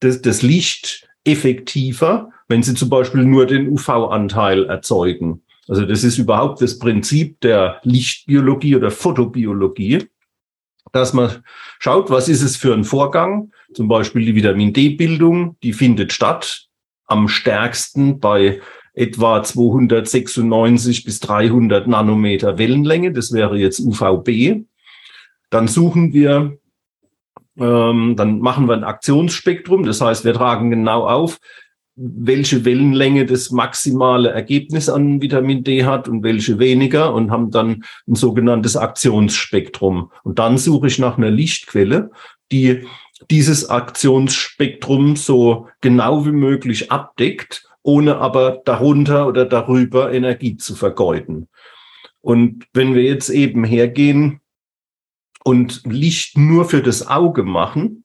[0.00, 5.42] das, das Licht effektiver, wenn sie zum Beispiel nur den UV-Anteil erzeugen.
[5.68, 10.08] Also das ist überhaupt das Prinzip der Lichtbiologie oder Fotobiologie,
[10.92, 11.44] dass man
[11.78, 16.66] schaut, was ist es für ein Vorgang, zum Beispiel die Vitamin D-Bildung, die findet statt
[17.06, 18.60] am stärksten bei
[18.94, 23.12] etwa 296 bis 300 Nanometer Wellenlänge.
[23.12, 24.64] Das wäre jetzt UVB.
[25.50, 26.58] Dann suchen wir,
[27.58, 29.84] ähm, dann machen wir ein Aktionsspektrum.
[29.84, 31.38] Das heißt, wir tragen genau auf,
[31.94, 37.84] welche Wellenlänge das maximale Ergebnis an Vitamin D hat und welche weniger und haben dann
[38.08, 40.10] ein sogenanntes Aktionsspektrum.
[40.22, 42.10] Und dann suche ich nach einer Lichtquelle,
[42.50, 42.86] die
[43.30, 51.48] dieses Aktionsspektrum so genau wie möglich abdeckt, ohne aber darunter oder darüber Energie zu vergeuden.
[52.20, 54.40] Und wenn wir jetzt eben hergehen
[55.44, 58.04] und Licht nur für das Auge machen,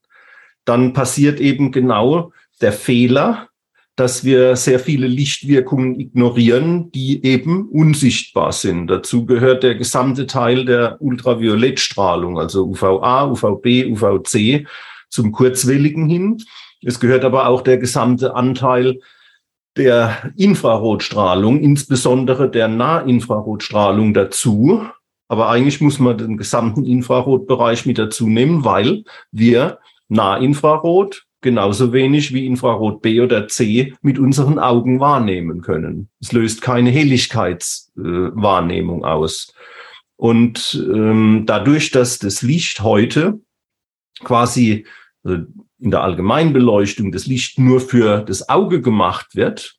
[0.65, 3.49] dann passiert eben genau der Fehler,
[3.95, 8.87] dass wir sehr viele Lichtwirkungen ignorieren, die eben unsichtbar sind.
[8.87, 14.67] Dazu gehört der gesamte Teil der Ultraviolettstrahlung, also UVA, UVB, UVC
[15.09, 16.37] zum kurzwelligen hin.
[16.83, 18.99] Es gehört aber auch der gesamte Anteil
[19.77, 24.81] der Infrarotstrahlung, insbesondere der Nahinfrarotstrahlung dazu.
[25.27, 32.33] Aber eigentlich muss man den gesamten Infrarotbereich mit dazu nehmen, weil wir Nahinfrarot genauso wenig
[32.33, 36.09] wie Infrarot B oder C mit unseren Augen wahrnehmen können.
[36.19, 39.53] Es löst keine Helligkeitswahrnehmung äh, aus.
[40.15, 43.39] Und ähm, dadurch, dass das Licht heute
[44.23, 44.85] quasi
[45.27, 45.45] äh,
[45.79, 49.75] in der Allgemeinbeleuchtung das Licht nur für das Auge gemacht wird,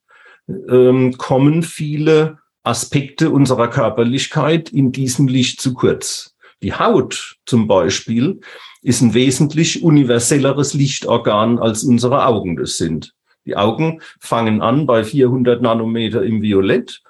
[0.69, 6.37] ähm, kommen viele Aspekte unserer Körperlichkeit in diesem Licht zu kurz.
[6.63, 8.41] Die Haut zum Beispiel
[8.83, 13.15] ist ein wesentlich universelleres Lichtorgan, als unsere Augen das sind.
[13.45, 17.01] Die Augen fangen an bei 400 Nanometer im Violett,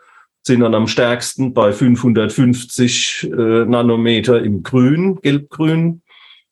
[0.42, 6.02] sind dann am stärksten bei 550 äh, Nanometer im Grün, Gelbgrün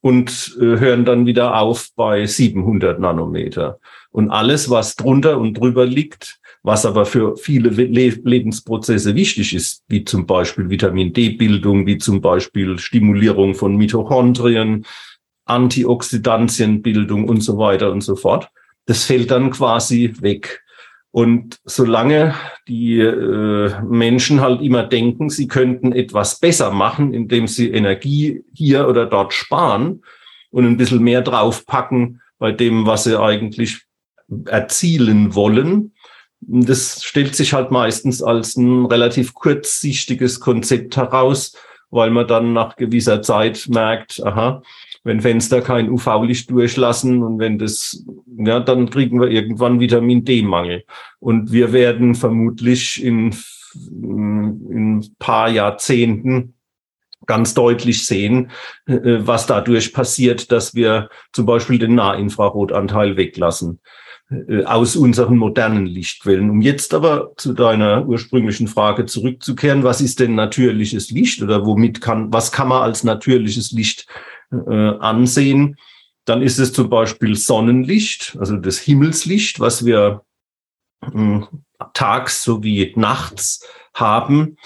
[0.07, 3.81] und äh, hören dann wieder auf bei 700 Nanometer.
[4.12, 10.05] Und alles, was drunter und drüber liegt, was aber für viele Lebensprozesse wichtig ist, wie
[10.05, 14.87] zum Beispiel Vitamin D-Bildung, wie zum Beispiel Stimulierung von Mitochondrien,
[15.45, 18.49] Antioxidantienbildung und so weiter und so fort.
[18.85, 20.62] Das fällt dann quasi weg.
[21.16, 22.35] Und solange
[22.68, 28.87] die äh, Menschen halt immer denken, sie könnten etwas besser machen, indem sie Energie hier
[28.87, 30.02] oder dort sparen
[30.50, 33.87] und ein bisschen mehr draufpacken bei dem, was sie eigentlich
[34.44, 35.94] erzielen wollen,
[36.40, 41.57] das stellt sich halt meistens als ein relativ kurzsichtiges Konzept heraus,
[41.88, 44.61] weil man dann nach gewisser Zeit merkt, aha,
[45.07, 48.05] wenn Fenster kein UV-Licht durchlassen und wenn das,
[48.38, 50.85] ja, dann kriegen wir irgendwann Vitamin D-Mangel.
[51.21, 53.35] Und wir werden vermutlich in,
[53.75, 56.55] in ein paar Jahrzehnten
[57.27, 58.51] ganz deutlich sehen,
[58.87, 63.81] äh, was dadurch passiert, dass wir zum Beispiel den Nahinfrarotanteil weglassen.
[64.29, 66.51] Äh, aus unseren modernen Lichtquellen.
[66.51, 72.01] Um jetzt aber zu deiner ursprünglichen Frage zurückzukehren, was ist denn natürliches Licht oder womit
[72.01, 74.09] kann, was kann man als natürliches Licht
[74.52, 75.76] äh, ansehen?
[76.24, 80.22] Dann ist es zum Beispiel Sonnenlicht, also das Himmelslicht, was wir
[81.02, 81.40] äh,
[81.94, 84.56] tags sowie nachts haben.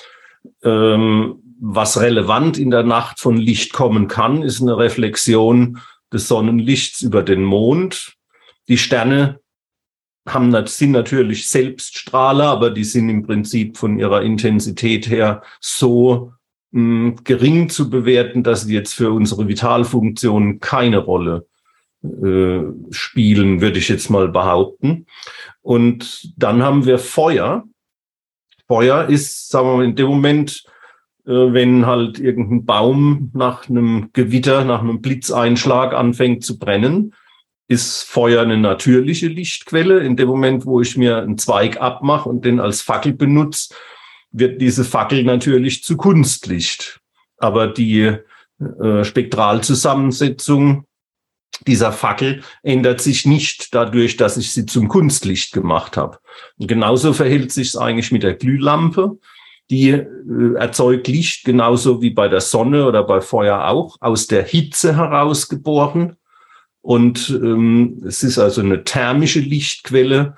[0.63, 5.79] Ähm, was relevant in der Nacht von Licht kommen kann, ist eine Reflexion
[6.13, 8.17] des Sonnenlichts über den Mond.
[8.69, 9.41] Die Sterne
[10.27, 16.33] haben, sind natürlich Selbststrahler, aber die sind im Prinzip von ihrer Intensität her so
[16.73, 21.47] mh, gering zu bewerten, dass sie jetzt für unsere Vitalfunktionen keine Rolle
[22.03, 25.07] äh, spielen, würde ich jetzt mal behaupten.
[25.63, 27.65] Und dann haben wir Feuer.
[28.67, 30.65] Feuer ist, sagen wir mal, in dem Moment,
[31.27, 37.15] äh, wenn halt irgendein Baum nach einem Gewitter, nach einem Blitzeinschlag anfängt zu brennen,
[37.69, 40.01] ist Feuer eine natürliche Lichtquelle.
[40.01, 43.75] In dem Moment, wo ich mir einen Zweig abmache und den als Fackel benutze,
[44.33, 47.01] wird diese Fackel natürlich zu Kunstlicht.
[47.37, 48.17] Aber die
[48.61, 50.85] äh, Spektralzusammensetzung
[51.67, 56.19] dieser Fackel ändert sich nicht dadurch, dass ich sie zum Kunstlicht gemacht habe.
[56.59, 59.19] Und genauso verhält sich es eigentlich mit der Glühlampe.
[59.69, 60.07] Die äh,
[60.57, 66.17] erzeugt Licht genauso wie bei der Sonne oder bei Feuer auch aus der Hitze herausgeboren.
[66.83, 70.37] Und ähm, es ist also eine thermische Lichtquelle.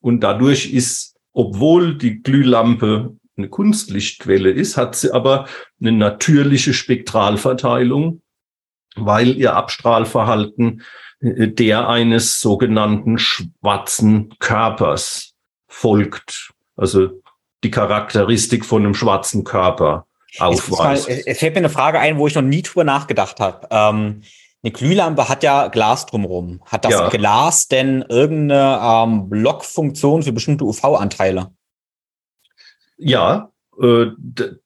[0.00, 5.46] Und dadurch ist, obwohl die Glühlampe eine Kunstlichtquelle ist, hat sie aber
[5.80, 8.22] eine natürliche Spektralverteilung,
[8.96, 10.82] weil ihr Abstrahlverhalten
[11.20, 15.34] äh, der eines sogenannten schwarzen Körpers
[15.66, 16.52] folgt.
[16.76, 17.22] Also
[17.62, 20.06] die Charakteristik von einem schwarzen Körper
[20.38, 21.08] aufweist.
[21.08, 23.66] Es fällt mir eine Frage ein, wo ich noch nie drüber nachgedacht habe.
[23.70, 24.22] Ähm,
[24.62, 26.62] eine Glühlampe hat ja Glas drumherum.
[26.66, 27.08] Hat das ja.
[27.08, 31.50] Glas denn irgendeine ähm, Blockfunktion für bestimmte UV-Anteile?
[32.96, 34.06] Ja, äh,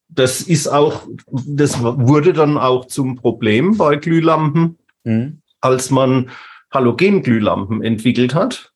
[0.09, 5.43] das ist auch, das wurde dann auch zum Problem bei Glühlampen, mhm.
[5.61, 6.31] als man
[6.71, 8.73] Halogenglühlampen entwickelt hat.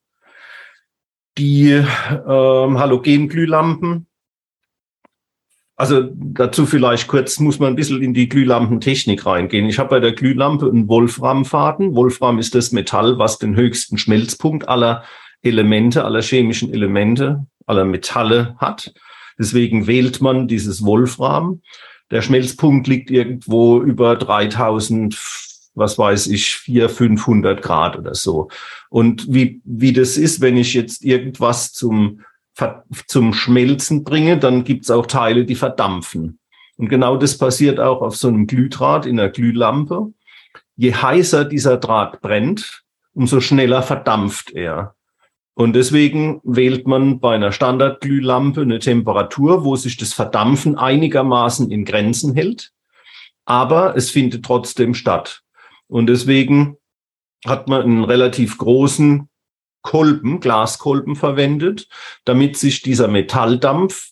[1.37, 1.83] die äh,
[2.25, 4.07] Halogenglühlampen
[5.75, 9.67] also dazu vielleicht kurz muss man ein bisschen in die Glühlampentechnik reingehen.
[9.67, 11.95] Ich habe bei der Glühlampe einen Wolframfaden.
[11.95, 15.03] Wolfram ist das Metall, was den höchsten Schmelzpunkt aller
[15.41, 18.93] Elemente, aller chemischen Elemente, aller Metalle hat.
[19.37, 21.61] Deswegen wählt man dieses Wolfram.
[22.11, 25.17] Der Schmelzpunkt liegt irgendwo über 3000,
[25.73, 28.49] was weiß ich, 400, 500 Grad oder so.
[28.89, 32.21] Und wie, wie das ist, wenn ich jetzt irgendwas zum
[33.07, 36.39] zum Schmelzen bringe, dann gibt's auch Teile, die verdampfen.
[36.77, 40.13] Und genau das passiert auch auf so einem Glühdraht in einer Glühlampe.
[40.75, 44.95] Je heißer dieser Draht brennt, umso schneller verdampft er.
[45.55, 51.85] Und deswegen wählt man bei einer Standardglühlampe eine Temperatur, wo sich das Verdampfen einigermaßen in
[51.85, 52.71] Grenzen hält,
[53.45, 55.43] aber es findet trotzdem statt.
[55.87, 56.77] Und deswegen
[57.45, 59.29] hat man einen relativ großen
[59.83, 61.87] Kolben, Glaskolben verwendet,
[62.25, 64.11] damit sich dieser Metalldampf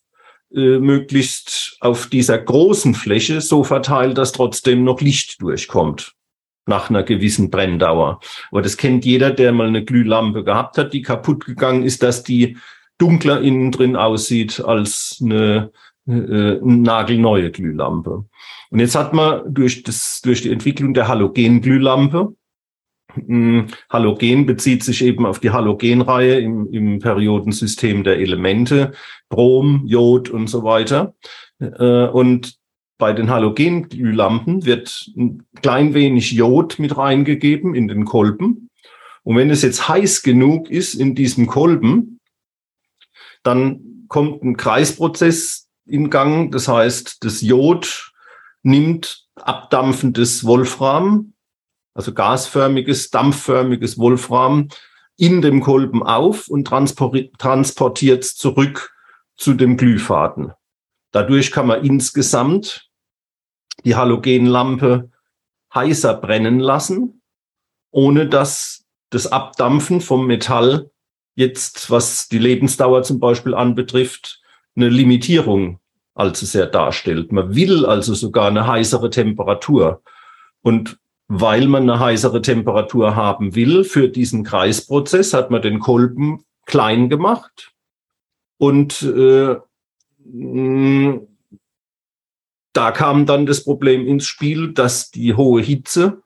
[0.54, 6.13] äh, möglichst auf dieser großen Fläche so verteilt, dass trotzdem noch Licht durchkommt
[6.71, 8.19] nach einer gewissen Brenndauer.
[8.49, 12.23] Aber das kennt jeder, der mal eine Glühlampe gehabt hat, die kaputt gegangen ist, dass
[12.23, 12.57] die
[12.97, 15.71] dunkler innen drin aussieht als eine,
[16.07, 18.25] äh, eine nagelneue Glühlampe.
[18.69, 22.34] Und jetzt hat man durch, das, durch die Entwicklung der Halogenglühlampe
[23.13, 28.93] hm, Halogen bezieht sich eben auf die Halogenreihe im, im Periodensystem der Elemente,
[29.29, 31.13] Brom, Jod und so weiter.
[31.60, 32.61] Äh, und
[33.02, 38.70] bei den Halogenglühlampen wird ein klein wenig Jod mit reingegeben in den Kolben.
[39.24, 42.20] Und wenn es jetzt heiß genug ist in diesem Kolben,
[43.44, 46.52] dann kommt ein Kreisprozess in Gang.
[46.52, 48.14] Das heißt, das Jod
[48.64, 51.34] nimmt abdampfendes Wolfram
[51.94, 54.70] also gasförmiges, dampfförmiges Wolfram
[55.18, 58.94] in dem Kolben auf und transportiert es zurück
[59.36, 60.54] zu dem Glühfaden.
[61.12, 62.90] Dadurch kann man insgesamt
[63.86, 65.10] die Halogenlampe
[65.73, 67.21] heißer brennen lassen,
[67.91, 70.91] ohne dass das Abdampfen vom Metall
[71.36, 74.41] jetzt, was die Lebensdauer zum Beispiel anbetrifft,
[74.75, 75.79] eine Limitierung
[76.13, 77.31] allzu sehr darstellt.
[77.31, 80.01] Man will also sogar eine heißere Temperatur.
[80.62, 86.43] Und weil man eine heißere Temperatur haben will für diesen Kreisprozess, hat man den Kolben
[86.65, 87.71] klein gemacht
[88.57, 89.55] und äh,
[92.73, 96.21] da kam dann das Problem ins Spiel, dass die hohe Hitze,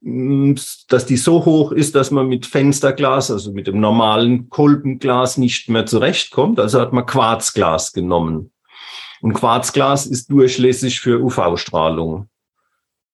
[0.00, 0.54] mm,
[0.88, 5.68] dass die so hoch ist, dass man mit Fensterglas, also mit dem normalen Kolbenglas nicht
[5.68, 6.58] mehr zurechtkommt.
[6.58, 8.50] Also hat man Quarzglas genommen.
[9.20, 12.28] Und Quarzglas ist durchlässig für UV-Strahlung.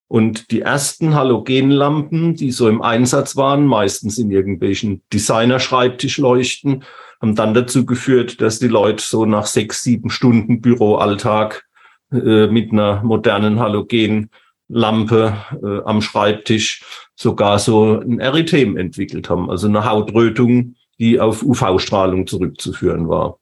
[0.08, 6.82] Und die ersten Halogenlampen, die so im Einsatz waren, meistens in irgendwelchen Designer-Schreibtischleuchten,
[7.20, 11.64] haben dann dazu geführt, dass die Leute so nach sechs, sieben Stunden Büroalltag
[12.12, 19.68] äh, mit einer modernen Halogenlampe äh, am Schreibtisch sogar so ein Erythem entwickelt haben, also
[19.68, 23.38] eine Hautrötung, die auf UV-Strahlung zurückzuführen war.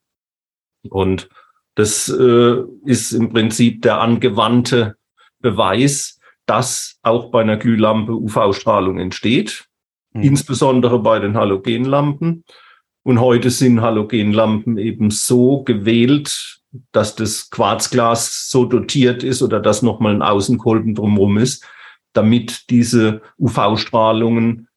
[0.88, 1.28] Und
[1.74, 4.96] das äh, ist im Prinzip der angewandte
[5.40, 9.66] Beweis, dass auch bei einer Glühlampe UV-Strahlung entsteht,
[10.12, 10.22] mhm.
[10.22, 12.44] insbesondere bei den Halogenlampen.
[13.02, 16.57] Und heute sind Halogenlampen eben so gewählt,
[16.92, 21.66] dass das Quarzglas so dotiert ist oder dass nochmal ein Außenkolben drumherum ist,
[22.12, 24.68] damit diese UV-Strahlungen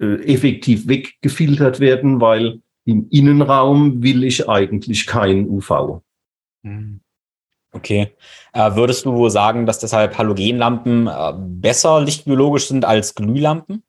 [0.00, 6.02] äh, effektiv weggefiltert werden, weil im Innenraum will ich eigentlich kein UV.
[6.62, 7.00] Mhm.
[7.72, 8.14] Okay.
[8.52, 13.82] Äh, würdest du sagen, dass deshalb Halogenlampen äh, besser lichtbiologisch sind als Glühlampen?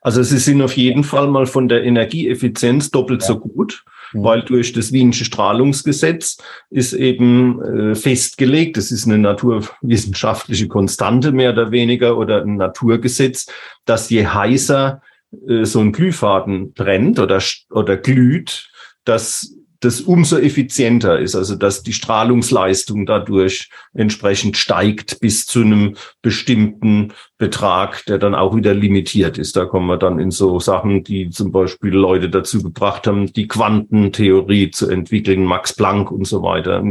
[0.00, 3.28] Also sie sind auf jeden Fall mal von der Energieeffizienz doppelt ja.
[3.28, 4.24] so gut, mhm.
[4.24, 6.38] weil durch das Wienische Strahlungsgesetz
[6.70, 13.46] ist eben äh, festgelegt, das ist eine naturwissenschaftliche Konstante mehr oder weniger oder ein Naturgesetz,
[13.84, 15.02] dass je heißer
[15.48, 18.70] äh, so ein Glühfaden brennt oder, oder glüht,
[19.04, 25.96] dass das umso effizienter ist, also dass die Strahlungsleistung dadurch entsprechend steigt bis zu einem
[26.22, 29.56] bestimmten Betrag, der dann auch wieder limitiert ist.
[29.56, 33.48] Da kommen wir dann in so Sachen, die zum Beispiel Leute dazu gebracht haben, die
[33.48, 36.82] Quantentheorie zu entwickeln, Max Planck und so weiter.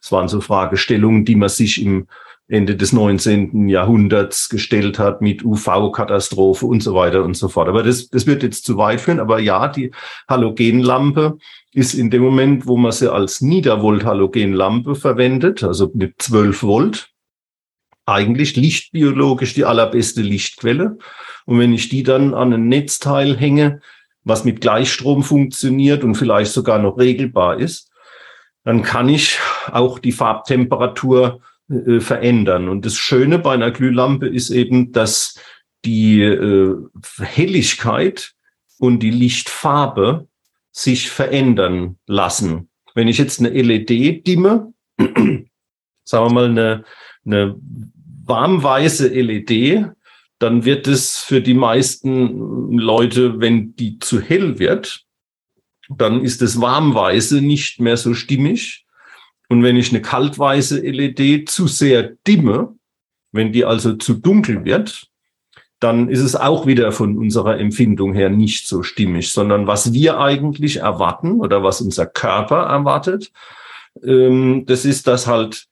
[0.00, 2.06] Das waren so Fragestellungen, die man sich im
[2.46, 3.68] Ende des 19.
[3.68, 7.68] Jahrhunderts gestellt hat mit UV-Katastrophe und so weiter und so fort.
[7.68, 9.18] Aber das, das wird jetzt zu weit führen.
[9.18, 9.92] Aber ja, die
[10.28, 11.38] Halogenlampe
[11.72, 17.10] ist in dem Moment, wo man sie als Niedervolt-Halogenlampe verwendet, also mit 12 Volt,
[18.04, 20.98] eigentlich lichtbiologisch die allerbeste Lichtquelle.
[21.46, 23.80] Und wenn ich die dann an ein Netzteil hänge,
[24.22, 27.90] was mit Gleichstrom funktioniert und vielleicht sogar noch regelbar ist,
[28.64, 29.38] dann kann ich
[29.70, 32.68] auch die Farbtemperatur äh, verändern.
[32.68, 35.38] Und das Schöne bei einer Glühlampe ist eben, dass
[35.84, 36.76] die äh,
[37.20, 38.34] Helligkeit
[38.78, 40.28] und die Lichtfarbe
[40.72, 42.68] sich verändern lassen.
[42.94, 45.46] Wenn ich jetzt eine LED dimme, sagen
[46.04, 46.84] wir mal eine,
[47.24, 47.56] eine
[48.24, 49.90] warmweiße LED,
[50.38, 55.04] dann wird es für die meisten Leute, wenn die zu hell wird,
[55.88, 58.83] dann ist das warmweiße nicht mehr so stimmig.
[59.54, 62.74] Und wenn ich eine kaltweiße LED zu sehr dimme,
[63.30, 65.06] wenn die also zu dunkel wird,
[65.78, 70.18] dann ist es auch wieder von unserer Empfindung her nicht so stimmig, sondern was wir
[70.18, 73.30] eigentlich erwarten oder was unser Körper erwartet,
[74.02, 75.68] ähm, das ist, dass halt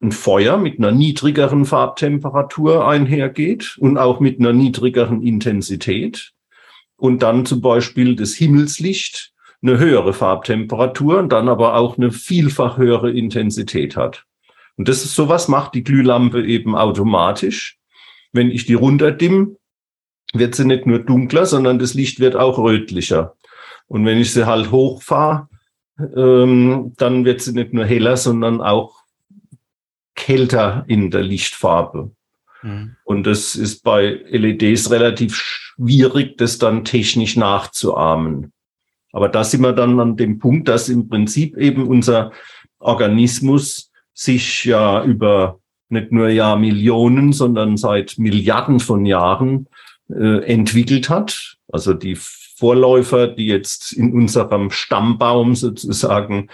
[0.00, 6.32] ein Feuer mit einer niedrigeren Farbtemperatur einhergeht und auch mit einer niedrigeren Intensität.
[6.96, 9.34] Und dann zum Beispiel das Himmelslicht
[9.66, 14.24] eine höhere Farbtemperatur und dann aber auch eine vielfach höhere Intensität hat.
[14.76, 17.78] Und das ist sowas macht die Glühlampe eben automatisch.
[18.32, 19.56] Wenn ich die runterdimm,
[20.32, 23.34] wird sie nicht nur dunkler, sondern das Licht wird auch rötlicher.
[23.86, 25.48] Und wenn ich sie halt hochfahre,
[26.14, 29.02] ähm, dann wird sie nicht nur heller, sondern auch
[30.14, 32.10] kälter in der Lichtfarbe.
[32.62, 32.96] Mhm.
[33.04, 38.52] Und das ist bei LEDs relativ schwierig, das dann technisch nachzuahmen.
[39.16, 42.32] Aber da sind wir dann an dem Punkt, dass im Prinzip eben unser
[42.78, 45.58] Organismus sich ja über
[45.88, 49.68] nicht nur ja Millionen, sondern seit Milliarden von Jahren
[50.10, 51.56] äh, entwickelt hat.
[51.72, 52.18] Also die
[52.58, 56.50] Vorläufer, die jetzt in unserem Stammbaum sozusagen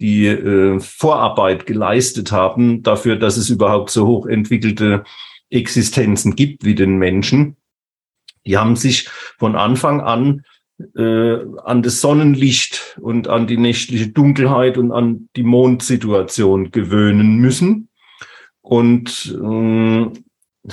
[0.00, 5.04] die äh, Vorarbeit geleistet haben dafür, dass es überhaupt so hochentwickelte
[5.50, 7.58] Existenzen gibt wie den Menschen.
[8.46, 9.06] Die haben sich
[9.36, 10.46] von Anfang an
[10.96, 17.88] äh, an das Sonnenlicht und an die nächtliche Dunkelheit und an die Mondsituation gewöhnen müssen
[18.60, 20.06] und äh,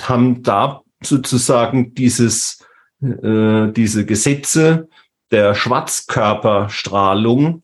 [0.00, 2.66] haben da sozusagen dieses,
[3.00, 4.88] äh, diese Gesetze
[5.30, 7.62] der Schwarzkörperstrahlung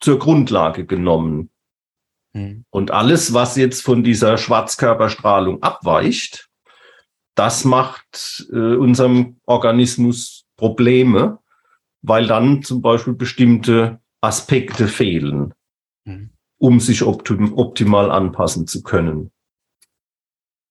[0.00, 1.50] zur Grundlage genommen.
[2.32, 2.64] Mhm.
[2.70, 6.48] Und alles, was jetzt von dieser Schwarzkörperstrahlung abweicht,
[7.34, 11.38] das macht äh, unserem Organismus Probleme,
[12.02, 15.54] weil dann zum Beispiel bestimmte Aspekte fehlen,
[16.04, 16.30] mhm.
[16.58, 19.30] um sich optim optimal anpassen zu können.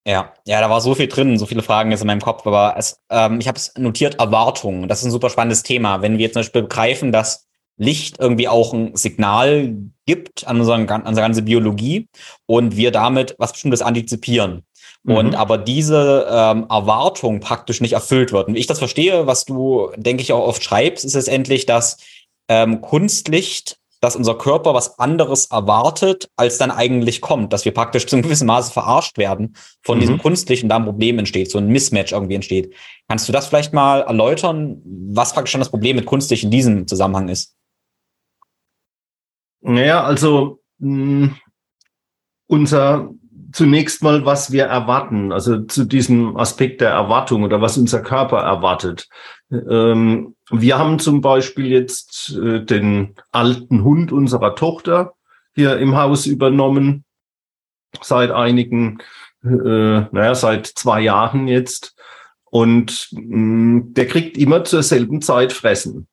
[0.07, 2.75] Ja, ja, da war so viel drin, so viele Fragen jetzt in meinem Kopf, aber
[2.77, 4.87] es, ähm, ich habe es notiert, Erwartungen.
[4.87, 6.01] Das ist ein super spannendes Thema.
[6.01, 9.75] Wenn wir jetzt zum Beispiel begreifen, dass Licht irgendwie auch ein Signal
[10.05, 12.07] gibt an, unseren, an unsere ganze Biologie
[12.45, 14.63] und wir damit was Bestimmtes antizipieren.
[15.09, 15.15] Mhm.
[15.15, 18.47] Und aber diese ähm, Erwartung praktisch nicht erfüllt wird.
[18.47, 21.97] Und ich das verstehe, was du, denke ich, auch oft schreibst, ist es endlich, dass
[22.47, 28.07] ähm, Kunstlicht dass unser Körper was anderes erwartet, als dann eigentlich kommt, dass wir praktisch
[28.07, 30.01] zu einem gewissen Maße verarscht werden von mhm.
[30.01, 32.73] diesem Kunstlichen, da ein Problem entsteht, so ein Mismatch irgendwie entsteht.
[33.09, 36.87] Kannst du das vielleicht mal erläutern, was praktisch schon das Problem mit Kunstlich in diesem
[36.87, 37.57] Zusammenhang ist?
[39.59, 41.35] Naja, also mh, hm,
[42.47, 43.09] unser
[43.51, 48.39] zunächst mal, was wir erwarten, also zu diesem Aspekt der Erwartung oder was unser Körper
[48.39, 49.07] erwartet.
[49.51, 55.13] Ähm, wir haben zum Beispiel jetzt äh, den alten Hund unserer Tochter
[55.53, 57.05] hier im Haus übernommen,
[58.01, 58.99] seit einigen,
[59.43, 61.95] äh, naja, seit zwei Jahren jetzt.
[62.51, 66.07] Und mh, hm, der kriegt immer zur selben Zeit fressen.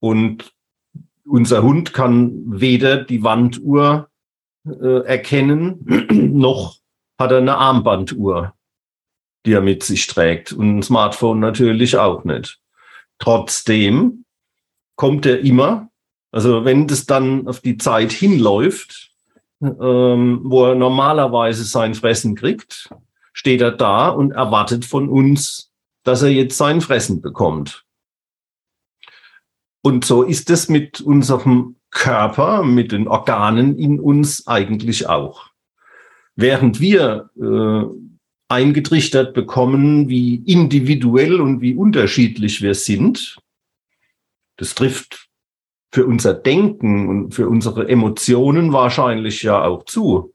[0.00, 0.52] Und
[1.26, 4.08] unser Hund kann weder die Wanduhr
[4.66, 6.76] äh, erkennen, noch
[7.18, 8.54] hat er eine Armbanduhr,
[9.46, 10.52] die er mit sich trägt.
[10.52, 12.60] Und ein Smartphone natürlich auch nicht.
[13.18, 14.24] Trotzdem
[14.96, 15.88] kommt er immer,
[16.32, 19.12] also wenn das dann auf die Zeit hinläuft,
[19.60, 22.90] ähm, wo er normalerweise sein Fressen kriegt,
[23.32, 27.84] steht er da und erwartet von uns, dass er jetzt sein Fressen bekommt.
[29.82, 35.46] Und so ist es mit unserem Körper, mit den Organen in uns eigentlich auch.
[36.36, 37.84] Während wir äh,
[38.48, 43.38] eingetrichtert bekommen, wie individuell und wie unterschiedlich wir sind,
[44.56, 45.28] das trifft
[45.92, 50.34] für unser Denken und für unsere Emotionen wahrscheinlich ja auch zu.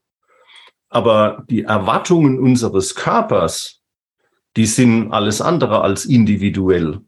[0.87, 3.81] Aber die Erwartungen unseres Körpers,
[4.55, 7.01] die sind alles andere als individuell.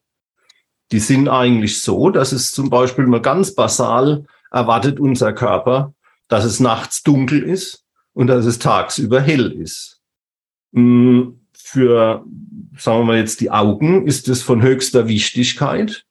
[0.91, 5.93] Die sind eigentlich so, dass es zum Beispiel mal ganz basal erwartet unser Körper,
[6.27, 10.01] dass es nachts dunkel ist und dass es tagsüber hell ist.
[10.71, 12.25] Mm, für,
[12.77, 16.05] sagen wir mal jetzt, die Augen ist es von höchster Wichtigkeit,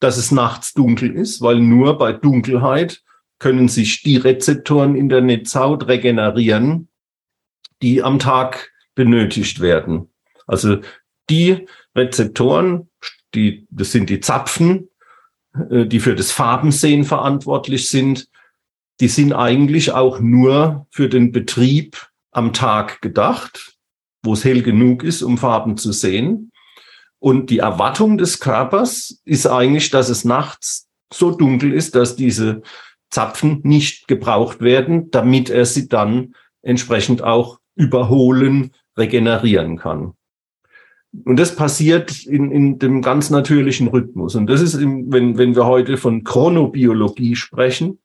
[0.00, 3.02] dass es nachts dunkel ist, weil nur bei Dunkelheit
[3.38, 6.88] können sich die Rezeptoren in der Netzhaut regenerieren,
[7.82, 10.08] die am Tag benötigt werden.
[10.46, 10.78] Also
[11.30, 12.90] die Rezeptoren,
[13.34, 14.88] die, das sind die Zapfen,
[15.54, 18.28] die für das Farbensehen verantwortlich sind,
[19.00, 23.76] die sind eigentlich auch nur für den Betrieb am Tag gedacht,
[24.22, 26.50] wo es hell genug ist, um Farben zu sehen.
[27.18, 32.62] Und die Erwartung des Körpers ist eigentlich, dass es nachts so dunkel ist, dass diese
[33.10, 40.14] Zapfen nicht gebraucht werden, damit er sie dann entsprechend auch überholen, regenerieren kann.
[41.24, 44.34] Und das passiert in, in dem ganz natürlichen Rhythmus.
[44.34, 48.00] Und das ist, im, wenn, wenn wir heute von Chronobiologie sprechen,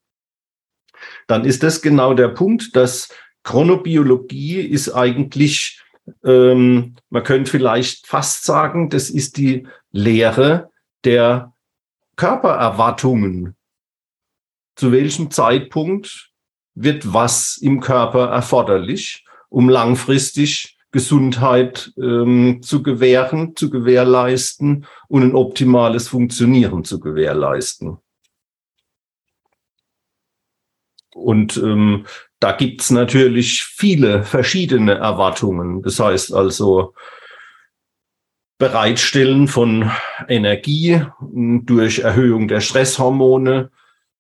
[1.28, 3.10] dann ist das genau der Punkt, dass
[3.44, 5.82] Chronobiologie ist eigentlich,
[6.24, 10.70] ähm, man könnte vielleicht fast sagen, das ist die Lehre
[11.04, 11.54] der
[12.16, 13.56] Körpererwartungen.
[14.76, 16.32] Zu welchem Zeitpunkt
[16.76, 25.36] wird was im Körper erforderlich, um langfristig Gesundheit ähm, zu gewähren, zu gewährleisten und ein
[25.36, 27.98] optimales Funktionieren zu gewährleisten.
[31.14, 32.06] Und ähm,
[32.40, 35.82] da gibt's natürlich viele verschiedene Erwartungen.
[35.82, 36.94] Das heißt also
[38.58, 39.90] Bereitstellen von
[40.28, 43.72] Energie durch Erhöhung der Stresshormone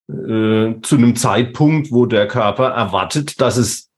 [0.08, 3.89] äh, zu einem Zeitpunkt, wo der Körper erwartet, dass es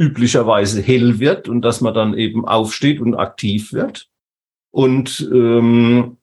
[0.00, 4.08] üblicherweise hell wird und dass man dann eben aufsteht und aktiv wird.
[4.70, 6.16] Und ähm,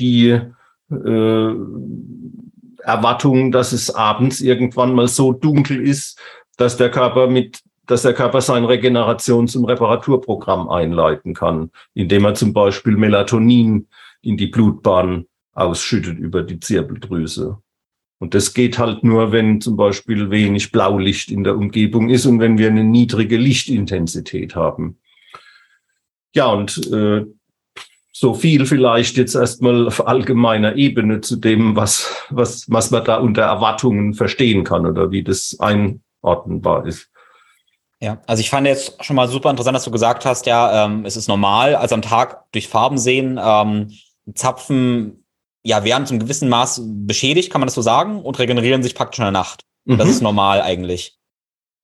[0.00, 0.40] die
[0.90, 1.54] äh,
[2.82, 6.18] Erwartung, dass es abends irgendwann mal so dunkel ist,
[6.56, 12.32] dass der Körper mit dass der Körper sein Regenerations- und Reparaturprogramm einleiten kann, indem er
[12.32, 13.88] zum Beispiel Melatonin
[14.22, 17.58] in die Blutbahn ausschüttet über die Zirbeldrüse.
[18.24, 22.40] Und das geht halt nur, wenn zum Beispiel wenig Blaulicht in der Umgebung ist und
[22.40, 24.98] wenn wir eine niedrige Lichtintensität haben.
[26.34, 27.26] Ja, und äh,
[28.12, 33.18] so viel vielleicht jetzt erstmal auf allgemeiner Ebene zu dem, was, was, was man da
[33.18, 37.10] unter Erwartungen verstehen kann oder wie das einordnenbar ist.
[38.00, 41.04] Ja, also ich fand jetzt schon mal super interessant, dass du gesagt hast, ja, ähm,
[41.04, 43.90] es ist normal, also am Tag durch Farben sehen, ähm,
[44.34, 45.23] Zapfen
[45.64, 49.18] ja, werden zum gewissen Maß beschädigt, kann man das so sagen, und regenerieren sich praktisch
[49.18, 49.64] in der Nacht.
[49.86, 49.98] Mhm.
[49.98, 51.16] Das ist normal eigentlich.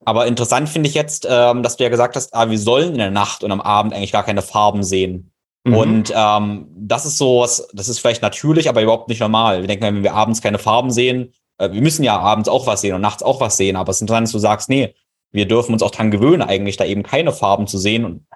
[0.04, 2.98] Aber interessant finde ich jetzt, ähm, dass du ja gesagt hast, ah, wir sollen in
[2.98, 5.32] der Nacht und am Abend eigentlich gar keine Farben sehen.
[5.64, 5.74] Mhm.
[5.74, 9.60] Und ähm, das ist so was, das ist vielleicht natürlich, aber überhaupt nicht normal.
[9.60, 12.80] Wir denken, wenn wir abends keine Farben sehen, äh, wir müssen ja abends auch was
[12.80, 14.94] sehen und nachts auch was sehen, aber es ist interessant, dass du sagst, nee,
[15.32, 18.26] wir dürfen uns auch dran gewöhnen, eigentlich da eben keine Farben zu sehen und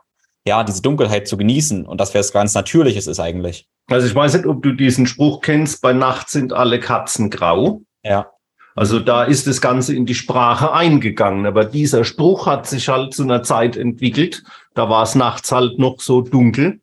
[0.46, 3.66] ja, diese Dunkelheit zu genießen und dass was ganz Natürliches ist eigentlich.
[3.86, 7.82] Also ich weiß nicht, ob du diesen Spruch kennst, bei Nacht sind alle Katzen grau.
[8.02, 8.30] Ja.
[8.74, 11.46] Also da ist das Ganze in die Sprache eingegangen.
[11.46, 14.42] Aber dieser Spruch hat sich halt zu einer Zeit entwickelt.
[14.74, 16.80] Da war es nachts halt noch so dunkel,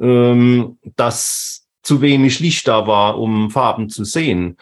[0.00, 4.56] ähm, dass zu wenig Licht da war, um Farben zu sehen.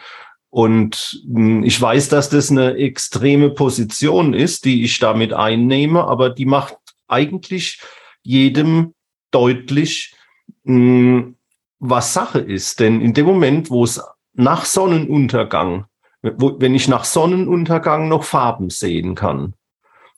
[0.49, 6.29] Und hm, ich weiß, dass das eine extreme Position ist, die ich damit einnehme, aber
[6.29, 7.81] die macht eigentlich
[8.23, 8.93] jedem
[9.31, 10.15] deutlich,
[10.63, 11.35] hm,
[11.79, 12.79] was Sache ist.
[12.79, 14.01] Denn in dem Moment, wo es
[14.33, 15.85] nach Sonnenuntergang,
[16.21, 19.53] wo, wenn ich nach Sonnenuntergang noch Farben sehen kann,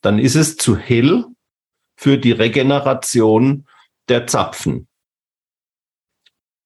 [0.01, 1.25] dann ist es zu hell
[1.95, 3.67] für die Regeneration
[4.07, 4.87] der Zapfen.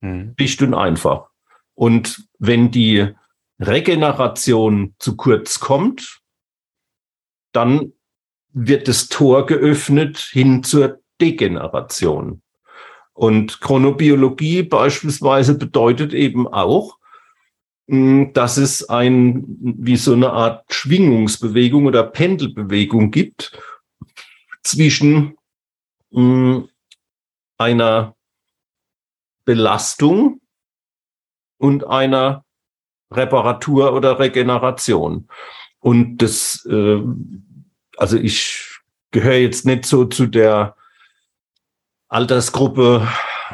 [0.02, 0.36] Hm.
[0.36, 1.30] Dicht und einfach.
[1.74, 3.14] Und wenn die
[3.60, 6.22] Regeneration zu kurz kommt,
[7.52, 7.94] dann
[8.54, 12.42] wird das Tor geöffnet hin zur Degeneration.
[13.14, 16.98] Und Chronobiologie beispielsweise bedeutet eben auch,
[17.88, 23.52] hm, dass es ein, wie so eine Art Schwingungsbewegung oder Pendelbewegung gibt
[24.64, 25.38] zwischen
[26.12, 26.70] hm,
[27.58, 28.16] einer
[29.46, 30.40] Belastung
[31.58, 32.46] und einer
[33.12, 35.28] Reparatur oder Regeneration.
[35.80, 37.02] Und das, äh,
[37.98, 38.80] also ich
[39.12, 40.76] gehöre jetzt nicht so zu der
[42.12, 43.08] Altersgruppe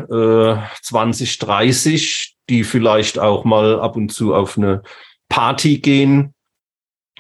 [0.09, 4.81] äh, 20, 30, die vielleicht auch mal ab und zu auf eine
[5.29, 6.33] Party gehen,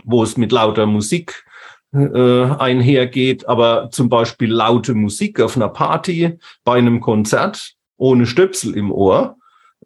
[0.03, 1.45] wo es mit lauter Musik
[1.93, 8.75] äh, einhergeht, aber zum Beispiel laute Musik auf einer Party bei einem Konzert ohne Stöpsel
[8.75, 9.37] im Ohr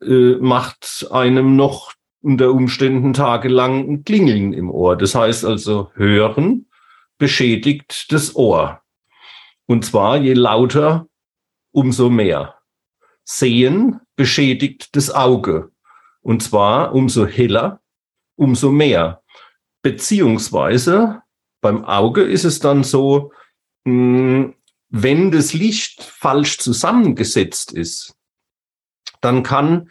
[0.01, 1.91] äh, macht einem noch
[2.21, 4.95] unter Umständen tagelang ein Klingeln im Ohr.
[4.95, 6.67] Das heißt also, hören
[7.17, 8.81] beschädigt das Ohr.
[9.65, 11.07] Und zwar je lauter,
[11.71, 12.55] umso mehr.
[13.23, 15.71] Sehen beschädigt das Auge.
[16.21, 17.81] Und zwar umso heller,
[18.35, 19.23] umso mehr.
[19.81, 21.21] Beziehungsweise
[21.61, 23.31] beim Auge ist es dann so,
[23.85, 24.55] hm,
[24.89, 28.15] wenn das Licht falsch zusammengesetzt ist,
[29.21, 29.89] dann kann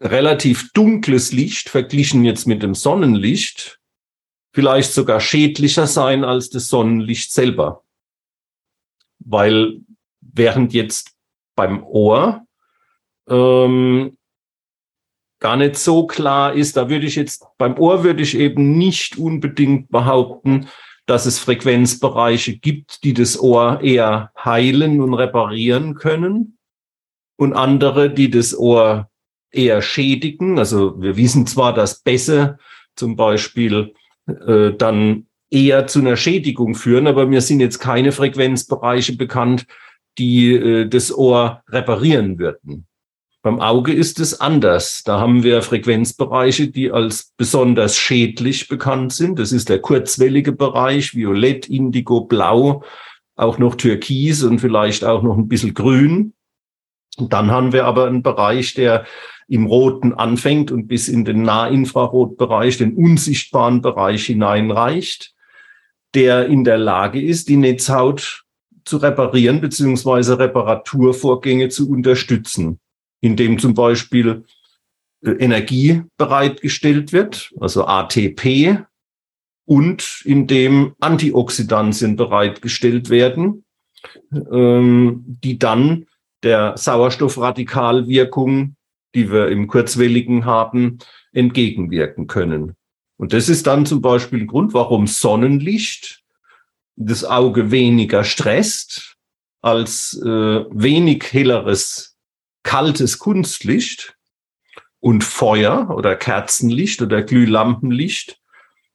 [0.00, 3.80] relativ dunkles Licht verglichen jetzt mit dem Sonnenlicht
[4.52, 7.84] vielleicht sogar schädlicher sein als das Sonnenlicht selber.
[9.18, 9.80] Weil
[10.32, 11.12] während jetzt
[11.56, 12.44] beim Ohr
[13.28, 14.16] ähm,
[15.40, 19.18] gar nicht so klar ist, da würde ich jetzt, beim Ohr würde ich eben nicht
[19.18, 20.68] unbedingt behaupten,
[21.06, 26.58] dass es Frequenzbereiche gibt, die das Ohr eher heilen und reparieren können
[27.36, 29.08] und andere, die das Ohr
[29.50, 30.58] eher schädigen.
[30.58, 32.58] Also wir wissen zwar, dass Bässe
[32.94, 33.94] zum Beispiel
[34.26, 39.66] äh, dann eher zu einer Schädigung führen, aber mir sind jetzt keine Frequenzbereiche bekannt,
[40.20, 42.86] die äh, das Ohr reparieren würden.
[43.42, 45.02] Beim Auge ist es anders.
[45.02, 49.38] Da haben wir Frequenzbereiche, die als besonders schädlich bekannt sind.
[49.38, 52.84] Das ist der kurzwellige Bereich, Violett, Indigo, Blau,
[53.36, 56.34] auch noch Türkis und vielleicht auch noch ein bisschen Grün.
[57.16, 59.06] Und dann haben wir aber einen Bereich, der
[59.48, 65.34] im Roten anfängt und bis in den Nahinfrarotbereich, den unsichtbaren Bereich hineinreicht,
[66.14, 68.44] der in der Lage ist, die Netzhaut
[68.90, 72.80] zu reparieren beziehungsweise Reparaturvorgänge zu unterstützen,
[73.20, 74.44] indem zum Beispiel
[75.24, 78.84] äh, Energie bereitgestellt wird, also ATP,
[79.64, 83.64] und indem Antioxidantien bereitgestellt werden,
[84.50, 86.06] ähm, die dann
[86.42, 88.74] der Sauerstoffradikalwirkung,
[89.14, 90.98] die wir im Kurzwelligen haben,
[91.32, 92.74] entgegenwirken können.
[93.16, 96.24] Und das ist dann zum Beispiel ein Grund, warum Sonnenlicht
[97.02, 99.16] das Auge weniger stresst
[99.62, 100.28] als äh,
[100.70, 102.18] wenig helleres,
[102.62, 104.16] kaltes Kunstlicht
[105.00, 108.38] und Feuer oder Kerzenlicht oder Glühlampenlicht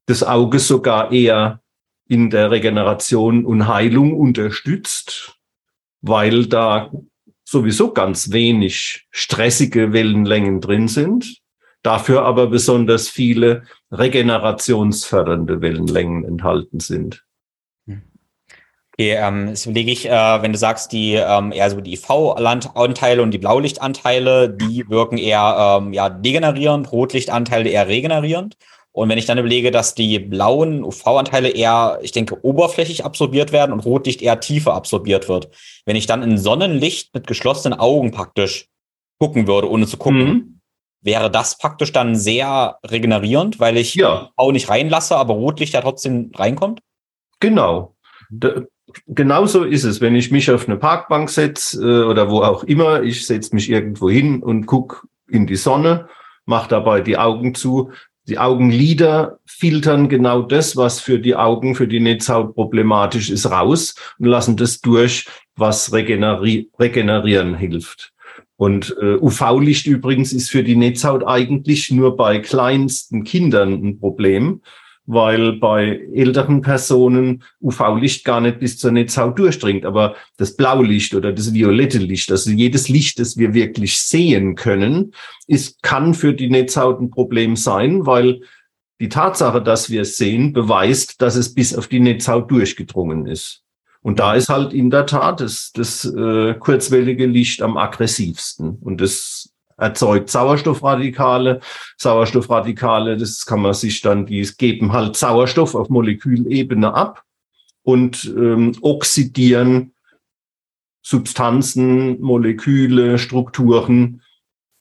[0.06, 1.62] das Auge sogar eher
[2.08, 5.40] in der Regeneration und Heilung unterstützt,
[6.02, 6.92] weil da
[7.44, 11.40] sowieso ganz wenig stressige Wellenlängen drin sind,
[11.82, 17.25] dafür aber besonders viele regenerationsfördernde Wellenlängen enthalten sind.
[18.98, 23.22] Okay, ähm, das überlege ich, äh, wenn du sagst, die ähm, eher so die IV-Anteile
[23.22, 28.56] und die Blaulichtanteile, die wirken eher ähm, ja, degenerierend, Rotlichtanteile eher regenerierend.
[28.94, 33.74] Und wenn ich dann überlege, dass die blauen UV-Anteile eher, ich denke, oberflächlich absorbiert werden
[33.74, 35.50] und Rotlicht eher tiefer absorbiert wird.
[35.86, 38.70] Wenn ich dann in Sonnenlicht mit geschlossenen Augen praktisch
[39.20, 40.62] gucken würde, ohne zu gucken, mhm.
[41.02, 44.30] wäre das praktisch dann sehr regenerierend, weil ich ja.
[44.38, 46.80] UV nicht reinlasse, aber Rotlicht ja trotzdem reinkommt?
[47.42, 47.98] Genau.
[49.08, 53.02] Genauso ist es, wenn ich mich auf eine Parkbank setze äh, oder wo auch immer,
[53.04, 56.08] ich setze mich irgendwo hin und gucke in die Sonne,
[56.46, 57.92] mache dabei die Augen zu,
[58.28, 63.96] die Augenlider filtern genau das, was für die Augen, für die Netzhaut problematisch ist, raus
[64.20, 68.14] und lassen das durch, was regeneri regenerieren hilft.
[68.58, 74.62] Und äh, UV-Licht übrigens ist für die Netzhaut eigentlich nur bei kleinsten Kindern ein Problem,
[75.06, 79.86] weil bei älteren Personen UV-Licht gar nicht bis zur Netzhaut durchdringt.
[79.86, 85.14] Aber das Blaulicht oder das violette Licht, also jedes Licht, das wir wirklich sehen können,
[85.48, 88.42] ist, kann für die Netzhaut ein Problem sein, weil
[89.00, 93.62] die Tatsache, dass wir es sehen, beweist, dass es bis auf die Netzhaut durchgedrungen ist.
[94.02, 98.78] Und da ist halt in der Tat das, das äh, kurzwellige Licht am aggressivsten.
[98.80, 101.60] Und das erzeugt Sauerstoffradikale.
[101.98, 107.24] Sauerstoffradikale, das kann man sich dann, die geben halt Sauerstoff auf Molekülebene ab
[107.84, 109.94] und ähm, oxidieren
[111.02, 114.22] Substanzen, Moleküle, Strukturen,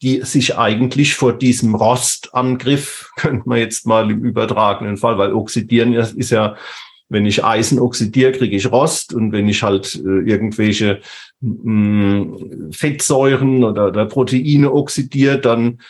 [0.00, 5.92] die sich eigentlich vor diesem Rostangriff, könnte man jetzt mal im übertragenen Fall, weil oxidieren
[5.92, 6.56] ist ja
[7.08, 11.00] wenn ich Eisen oxidiere, kriege ich Rost und wenn ich halt äh, irgendwelche
[11.40, 15.80] mh, mm, Fettsäuren oder, oder Proteine oxidiere, dann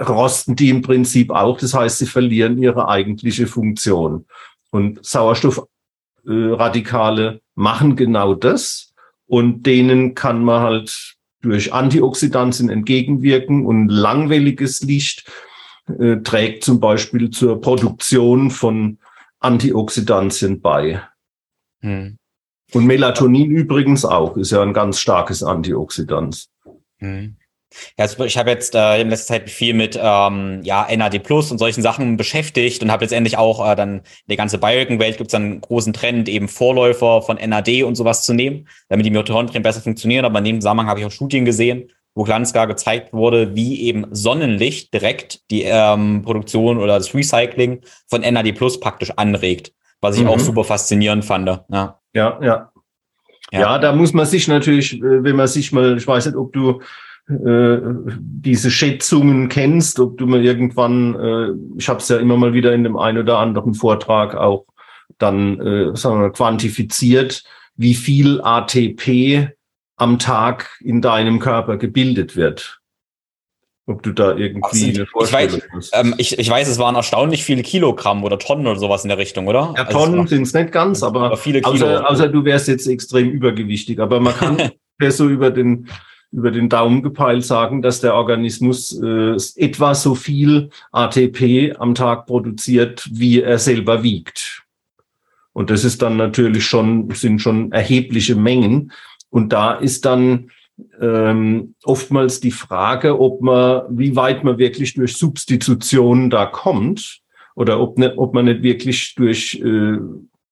[0.00, 1.58] rosten die im Prinzip auch.
[1.58, 4.24] Das heißt, sie verlieren ihre eigentliche Funktion.
[4.70, 8.94] Und Sauerstoffradikale äh, machen genau das
[9.26, 15.30] und denen kann man halt durch Antioxidantien entgegenwirken und langwelliges Licht
[15.98, 18.98] äh, trägt zum Beispiel zur Produktion von
[19.40, 21.02] Antioxidantien bei.
[21.80, 22.16] Hm.
[22.72, 26.48] Und Melatonin übrigens auch, ist ja ein ganz starkes Antioxidant.
[26.98, 27.36] Hm.
[27.98, 31.50] Ja, also ich habe jetzt äh, in letzter Zeit viel mit ähm, ja, NAD Plus
[31.50, 35.28] und solchen Sachen beschäftigt und habe letztendlich auch äh, dann in der ganzen Biohacken-Welt gibt
[35.28, 39.62] es einen großen Trend, eben Vorläufer von NAD und sowas zu nehmen, damit die Mitochondrien
[39.62, 40.24] besser funktionieren.
[40.24, 43.82] Aber in dem Zusammenhang habe ich auch Studien gesehen, wo ganz klar gezeigt wurde, wie
[43.82, 50.16] eben Sonnenlicht direkt die ähm, Produktion oder das Recycling von NAD Plus praktisch anregt, was
[50.16, 50.30] ich mhm.
[50.30, 51.46] auch super faszinierend fand.
[51.46, 52.38] Ja, ja.
[52.42, 52.72] ja.
[53.52, 53.78] Ja.
[53.78, 56.80] da muss man sich natürlich, äh, wenn man sich mal, ich weiß nicht, ob du
[57.28, 57.78] äh,
[58.18, 62.74] diese Schätzungen kennst, ob du mal irgendwann, äh, ich habe es ja immer mal wieder
[62.74, 64.66] in dem einen oder anderen Vortrag auch
[65.18, 67.44] dann äh, sagen wir, quantifiziert,
[67.76, 69.52] wie viel ATP
[69.98, 72.80] am Tag in deinem Körper gebildet wird.
[73.86, 77.42] Ob du da irgendwie eine Vorstellung ich weiß, ähm, ich, ich weiß, es waren erstaunlich
[77.42, 79.72] viele Kilogramm oder Tonnen oder sowas in der Richtung, oder?
[79.76, 81.74] Ja, also Tonnen sind es nicht ganz, aber, aber viele Kilo.
[81.74, 83.98] Außer, außer du wärst jetzt extrem übergewichtig.
[83.98, 84.70] Aber man kann
[85.08, 85.88] so über den
[86.30, 92.26] über den Daumen gepeilt sagen, dass der Organismus äh, etwa so viel ATP am Tag
[92.26, 94.64] produziert, wie er selber wiegt.
[95.52, 98.92] Und das ist dann natürlich schon, sind schon erhebliche Mengen.
[99.30, 100.50] Und da ist dann
[101.00, 107.20] ähm, oftmals die Frage, ob man, wie weit man wirklich durch Substitution da kommt
[107.54, 109.98] oder ob, ne, ob man nicht wirklich durch äh,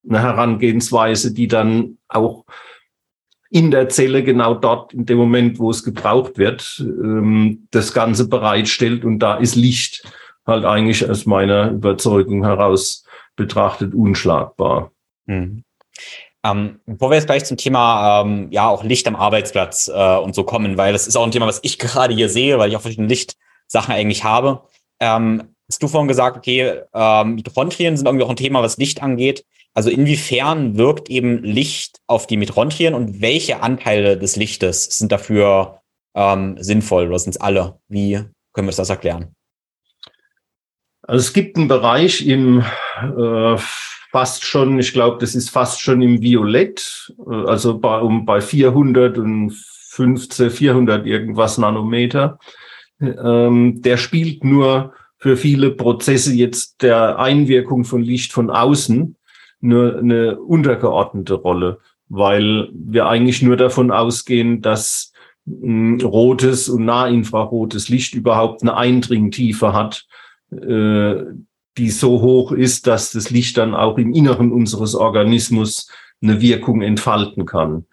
[0.08, 2.44] eine Herangehensweise, die dann auch
[3.50, 8.28] in der Zelle genau dort, in dem Moment, wo es gebraucht wird, ähm, das Ganze
[8.28, 9.04] bereitstellt.
[9.04, 10.02] Und da ist Licht
[10.46, 13.04] halt eigentlich aus meiner Überzeugung heraus
[13.36, 14.90] betrachtet unschlagbar.
[15.26, 15.62] Mhm.
[16.46, 20.34] Ähm, bevor wir jetzt gleich zum Thema ähm, ja auch Licht am Arbeitsplatz äh, und
[20.34, 22.76] so kommen, weil das ist auch ein Thema, was ich gerade hier sehe, weil ich
[22.76, 24.62] auch verschiedene Lichtsachen eigentlich habe.
[25.00, 29.02] Ähm, hast du vorhin gesagt, okay, ähm, Mitochondrien sind irgendwie auch ein Thema, was Licht
[29.02, 29.44] angeht.
[29.74, 35.80] Also inwiefern wirkt eben Licht auf die Mitochondrien und welche Anteile des Lichtes sind dafür
[36.14, 37.78] ähm, sinnvoll oder sind es alle?
[37.88, 38.14] Wie
[38.52, 39.34] können wir uns das erklären?
[41.02, 42.60] Also es gibt einen Bereich im
[43.00, 43.56] äh,
[44.16, 48.40] fast schon, ich glaube, das ist fast schon im Violett, äh, also bei, um bei
[48.40, 52.38] 415, 400 irgendwas Nanometer.
[52.98, 59.16] Ähm, der spielt nur für viele Prozesse jetzt der Einwirkung von Licht von außen
[59.60, 65.12] nur eine untergeordnete Rolle, weil wir eigentlich nur davon ausgehen, dass
[65.44, 70.06] mh, hm, rotes und nahinfrarotes Licht überhaupt eine Eindringtiefe hat,
[70.52, 71.16] äh,
[71.78, 75.90] die so hoch ist, dass das Licht dann auch im Inneren unseres Organismus
[76.22, 77.86] eine Wirkung entfalten kann.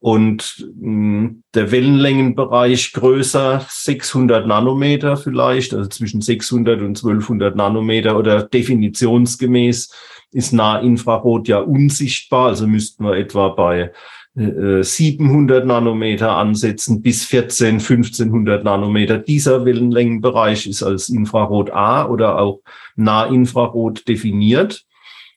[0.00, 8.16] Und mh, hm, der Wellenlängenbereich größer, 600 Nanometer vielleicht, also zwischen 600 und 1200 Nanometer
[8.16, 9.92] oder definitionsgemäß
[10.30, 13.92] ist Nahinfrarot ja unsichtbar, also müssten wir etwa bei
[14.38, 19.18] 700 äh, Nanometer ansetzen bis 14, 1500 Nanometer.
[19.18, 22.60] Dieser Wellenlängenbereich ist als Infrarot A oder auch
[22.94, 24.84] Nahinfrarot definiert.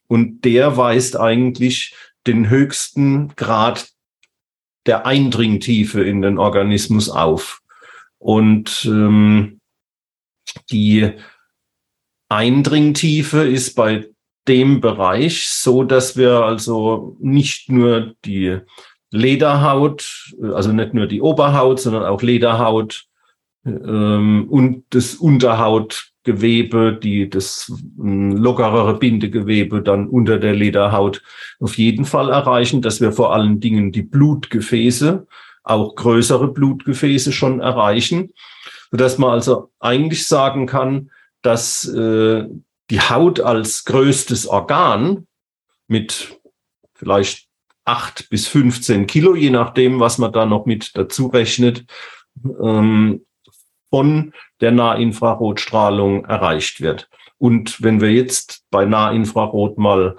[0.08, 1.96] Und der weist eigentlich
[2.28, 3.90] den höchsten Grad
[4.86, 7.62] der Eindringtiefe in den Organismus auf.
[8.20, 9.62] Und ähm,
[10.70, 11.14] die
[12.30, 14.08] Eindringtiefe ist bei
[14.48, 18.60] dem Bereich so, dass wir also nicht nur die
[19.12, 23.06] Lederhaut, also nicht nur die Oberhaut, sondern auch Lederhaut
[23.66, 31.22] ähm, und das Unterhautgewebe, die das ähm, lockerere Bindegewebe dann unter der Lederhaut
[31.60, 35.28] auf jeden Fall erreichen, dass wir vor allen Dingen die Blutgefäße,
[35.64, 38.32] auch größere Blutgefäße schon erreichen,
[38.90, 42.46] sodass man also eigentlich sagen kann, dass äh,
[42.90, 45.28] die Haut als größtes Organ
[45.88, 46.40] mit
[46.94, 47.51] vielleicht
[47.86, 51.86] acht bis 15 Kilo, je nachdem, was man da noch mit dazu rechnet,
[52.62, 53.26] ähm,
[53.90, 57.10] von der Nahinfrarotstrahlung erreicht wird.
[57.38, 60.16] Und wenn wir jetzt bei Nahinfrarot mal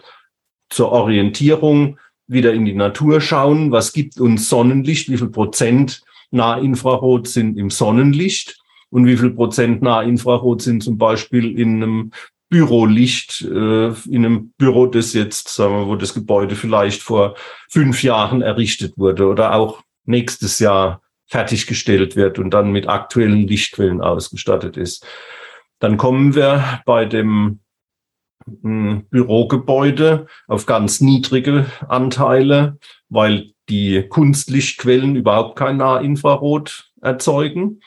[0.68, 7.28] zur Orientierung wieder in die Natur schauen, was gibt uns Sonnenlicht, wie viel Prozent Nahinfrarot
[7.28, 8.58] sind im Sonnenlicht
[8.90, 12.10] und wie viel Prozent Nahinfrarot sind zum Beispiel in einem
[12.52, 17.34] Bürolicht äh, in einem Büro, das jetzt, sagen wir, wo das Gebäude vielleicht vor
[17.70, 24.02] fünf Jahren errichtet wurde oder auch nächstes Jahr fertiggestellt wird und dann mit aktuellen Lichtquellen
[24.02, 25.06] ausgestattet ist.
[25.78, 27.60] Dann kommen wir bei dem
[28.60, 32.76] hm, Bürogebäude auf ganz niedrige Anteile,
[33.08, 37.80] weil die Kunstlichtquellen überhaupt kein Nahinfrarot erzeugen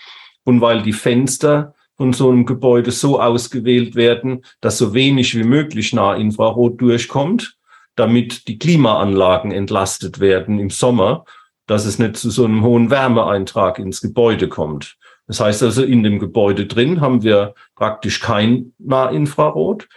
[0.44, 5.44] und weil die Fenster von so einem Gebäude so ausgewählt werden, dass so wenig wie
[5.44, 7.58] möglich Nahinfrarot durchkommt,
[7.96, 11.26] damit die Klimaanlagen entlastet werden im Sommer,
[11.68, 14.98] dass es nicht zu so einem hohen Wärmeeintrag ins Gebäude kommt.
[15.28, 19.88] Das heißt also, in dem Gebäude drin haben wir praktisch kein Nahinfrarot.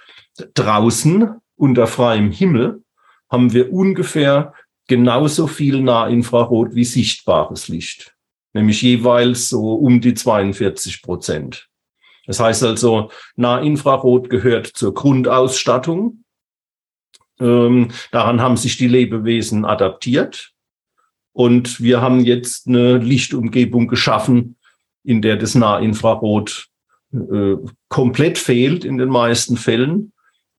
[0.55, 2.83] Draußen unter freiem Himmel
[3.31, 4.55] haben wir ungefähr
[4.87, 8.15] genauso viel Nahinfrarot wie sichtbares Licht.
[8.55, 11.68] nämlich jeweils so um die 42 Prozent.
[12.29, 16.24] Das heißt also, Nahinfrarot gehört zur Grundausstattung.
[17.41, 20.53] Ähm, daran haben sich die Lebewesen adaptiert.
[21.33, 24.57] Und wir haben jetzt eine Lichtumgebung geschaffen,
[25.05, 26.68] in der das Nahinfrarot
[27.14, 27.55] äh,
[27.89, 30.12] komplett fehlt in den meisten Fällen.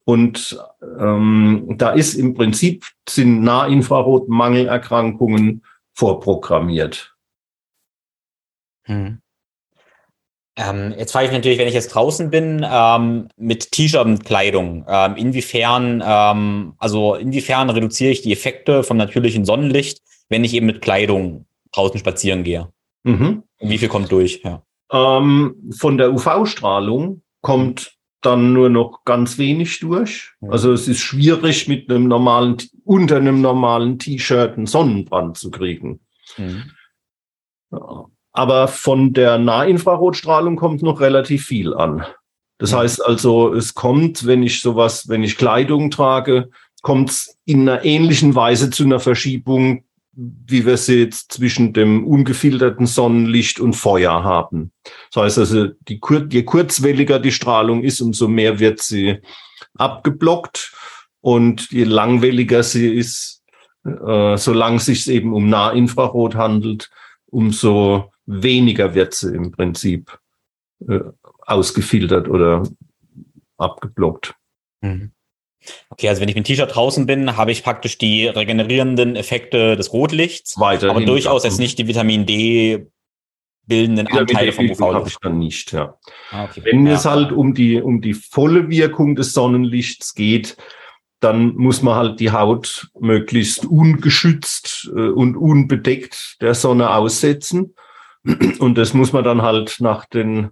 [0.05, 0.59] Und
[0.99, 5.63] ähm, da ist im Prinzip sind Nahinfrarotmangelerkrankungen
[5.93, 7.15] vorprogrammiert.
[8.86, 9.22] Hm.
[10.60, 14.86] Ähm, jetzt frage ich natürlich, wenn ich jetzt draußen bin, ähm, mit T-Shirt und Kleidung,
[14.89, 20.66] ähm, inwiefern, ähm, also inwiefern reduziere ich die Effekte vom natürlichen Sonnenlicht, wenn ich eben
[20.66, 22.68] mit Kleidung draußen spazieren gehe?
[23.03, 23.43] Mhm.
[23.62, 24.41] Wie viel kommt durch?
[24.43, 24.62] Ja.
[24.91, 30.34] Ähm, von der UV-Strahlung kommt dann nur noch ganz wenig durch.
[30.41, 36.01] Also es ist schwierig, mit einem normalen, unter einem normalen T-Shirt einen Sonnenbrand zu kriegen.
[36.38, 36.72] Mhm.
[38.32, 42.05] Aber von der Nahinfrarotstrahlung kommt noch relativ viel an.
[42.57, 46.49] Das heißt also, es kommt, wenn ich sowas, wenn ich Kleidung trage,
[46.82, 49.84] kommt es in einer ähnlichen Weise zu einer Verschiebung
[50.21, 54.71] wie wir sie jetzt zwischen dem ungefilterten Sonnenlicht und Feuer haben.
[55.13, 59.19] Das heißt also, die, je kurzwelliger die Strahlung ist, umso mehr wird sie
[59.77, 60.73] abgeblockt
[61.21, 63.43] und je langwelliger sie ist,
[63.86, 66.89] äh, solange es sich eben um Nahinfrarot handelt,
[67.27, 70.19] umso weniger wird sie im Prinzip
[70.88, 70.99] äh,
[71.41, 72.63] ausgefiltert oder
[73.57, 74.36] abgeblockt.
[74.82, 75.11] Mhm.
[75.89, 79.91] Okay, also wenn ich mit T-Shirt draußen bin, habe ich praktisch die regenerierenden Effekte des
[79.91, 82.88] Rotlichts, Weiterhin aber durchaus jetzt nicht die Vitamin D
[83.65, 84.82] bildenden Vitamin Anteile vom UV-Licht.
[84.82, 85.97] habe ich dann nicht, ja.
[86.32, 86.61] Ah, okay.
[86.63, 86.93] Wenn ja.
[86.93, 90.55] es halt um die, um die volle Wirkung des Sonnenlichts geht,
[91.19, 97.75] dann muss man halt die Haut möglichst ungeschützt äh, und unbedeckt der Sonne aussetzen.
[98.59, 100.49] Und das muss man dann halt nach den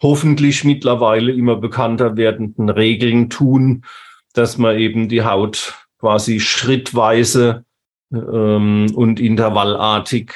[0.00, 3.84] hoffentlich mittlerweile immer bekannter werdenden Regeln tun,
[4.32, 7.64] dass man eben die Haut quasi schrittweise
[8.12, 10.32] ähm, und intervallartig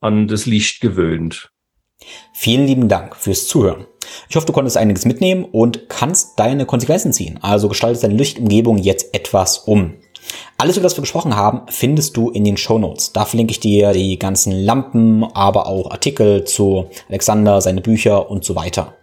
[0.00, 1.50] an das Licht gewöhnt.
[2.32, 3.86] Vielen lieben Dank fürs Zuhören.
[4.28, 7.38] Ich hoffe, du konntest einiges mitnehmen und kannst deine Konsequenzen ziehen.
[7.42, 9.94] Also gestaltest deine Lichtumgebung jetzt etwas um.
[10.58, 13.12] Alles, über das wir gesprochen haben, findest du in den Show Notes.
[13.12, 18.44] Da verlinke ich dir die ganzen Lampen, aber auch Artikel zu Alexander, seine Bücher und
[18.44, 18.94] so weiter.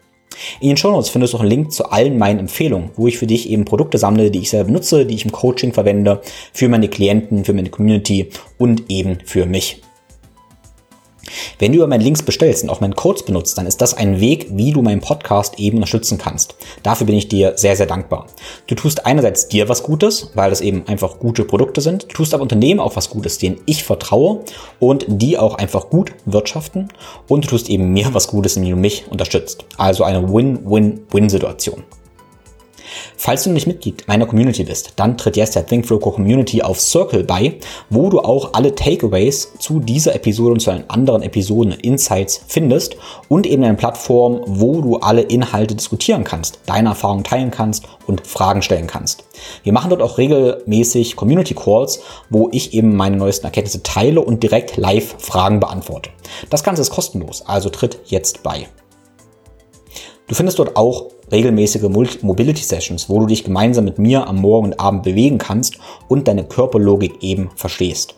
[0.59, 3.28] In den Shownotes findest du auch einen Link zu allen meinen Empfehlungen, wo ich für
[3.28, 6.22] dich eben Produkte sammle, die ich selber benutze, die ich im Coaching verwende,
[6.53, 9.83] für meine Klienten, für meine Community und eben für mich.
[11.60, 14.20] Wenn du über meine Links bestellst und auch meinen Codes benutzt, dann ist das ein
[14.20, 16.56] Weg, wie du meinen Podcast eben unterstützen kannst.
[16.84, 18.28] Dafür bin ich dir sehr, sehr dankbar.
[18.68, 22.04] Du tust einerseits dir was Gutes, weil das eben einfach gute Produkte sind.
[22.04, 24.44] Du tust aber Unternehmen auch was Gutes, denen ich vertraue
[24.80, 26.90] und die auch einfach gut wirtschaften.
[27.28, 29.66] Und du tust eben mir was Gutes, indem du mich unterstützt.
[29.78, 31.84] Also eine Win-Win-Win-Situation.
[33.18, 37.24] Falls du nicht Mitglied meiner Community bist, dann tritt jetzt der ThinkFloco Community auf Circle
[37.24, 37.56] bei,
[37.89, 42.96] wo du auch alle Takeaways zu dieser Episode und zu allen anderen Episoden Insights findest
[43.30, 48.26] und eben eine Plattform, wo du alle Inhalte diskutieren kannst, deine Erfahrungen teilen kannst und
[48.28, 49.24] Fragen stellen kannst.
[49.64, 54.44] Wir machen dort auch regelmäßig Community Calls, wo ich eben meine neuesten Erkenntnisse teile und
[54.44, 56.10] direkt live Fragen beantworte.
[56.50, 58.68] Das Ganze ist kostenlos, also tritt jetzt bei.
[60.28, 61.82] Du findest dort auch regelmäßige
[62.22, 65.78] Mobility Sessions, wo du dich gemeinsam mit mir am Morgen und Abend bewegen kannst
[66.08, 68.16] und deine Körperlogik eben verstehst.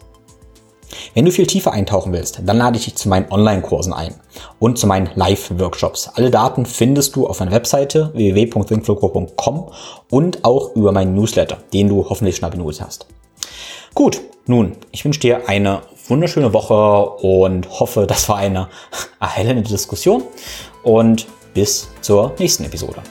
[1.14, 4.16] Wenn du viel tiefer eintauchen willst, dann lade ich dich zu meinen Online-Kursen ein
[4.60, 6.12] und zu meinen Live-Workshops.
[6.14, 9.72] Alle Daten findest du auf meiner Webseite www.thinkflowco.com
[10.12, 13.08] und auch über meinen Newsletter, den du hoffentlich schon benutzt hast.
[13.94, 18.68] Gut, nun, ich wünsche dir eine wunderschöne Woche und hoffe, das war eine
[19.20, 20.24] erhellende Diskussion
[20.84, 23.02] und Bis zur nächsten Episode.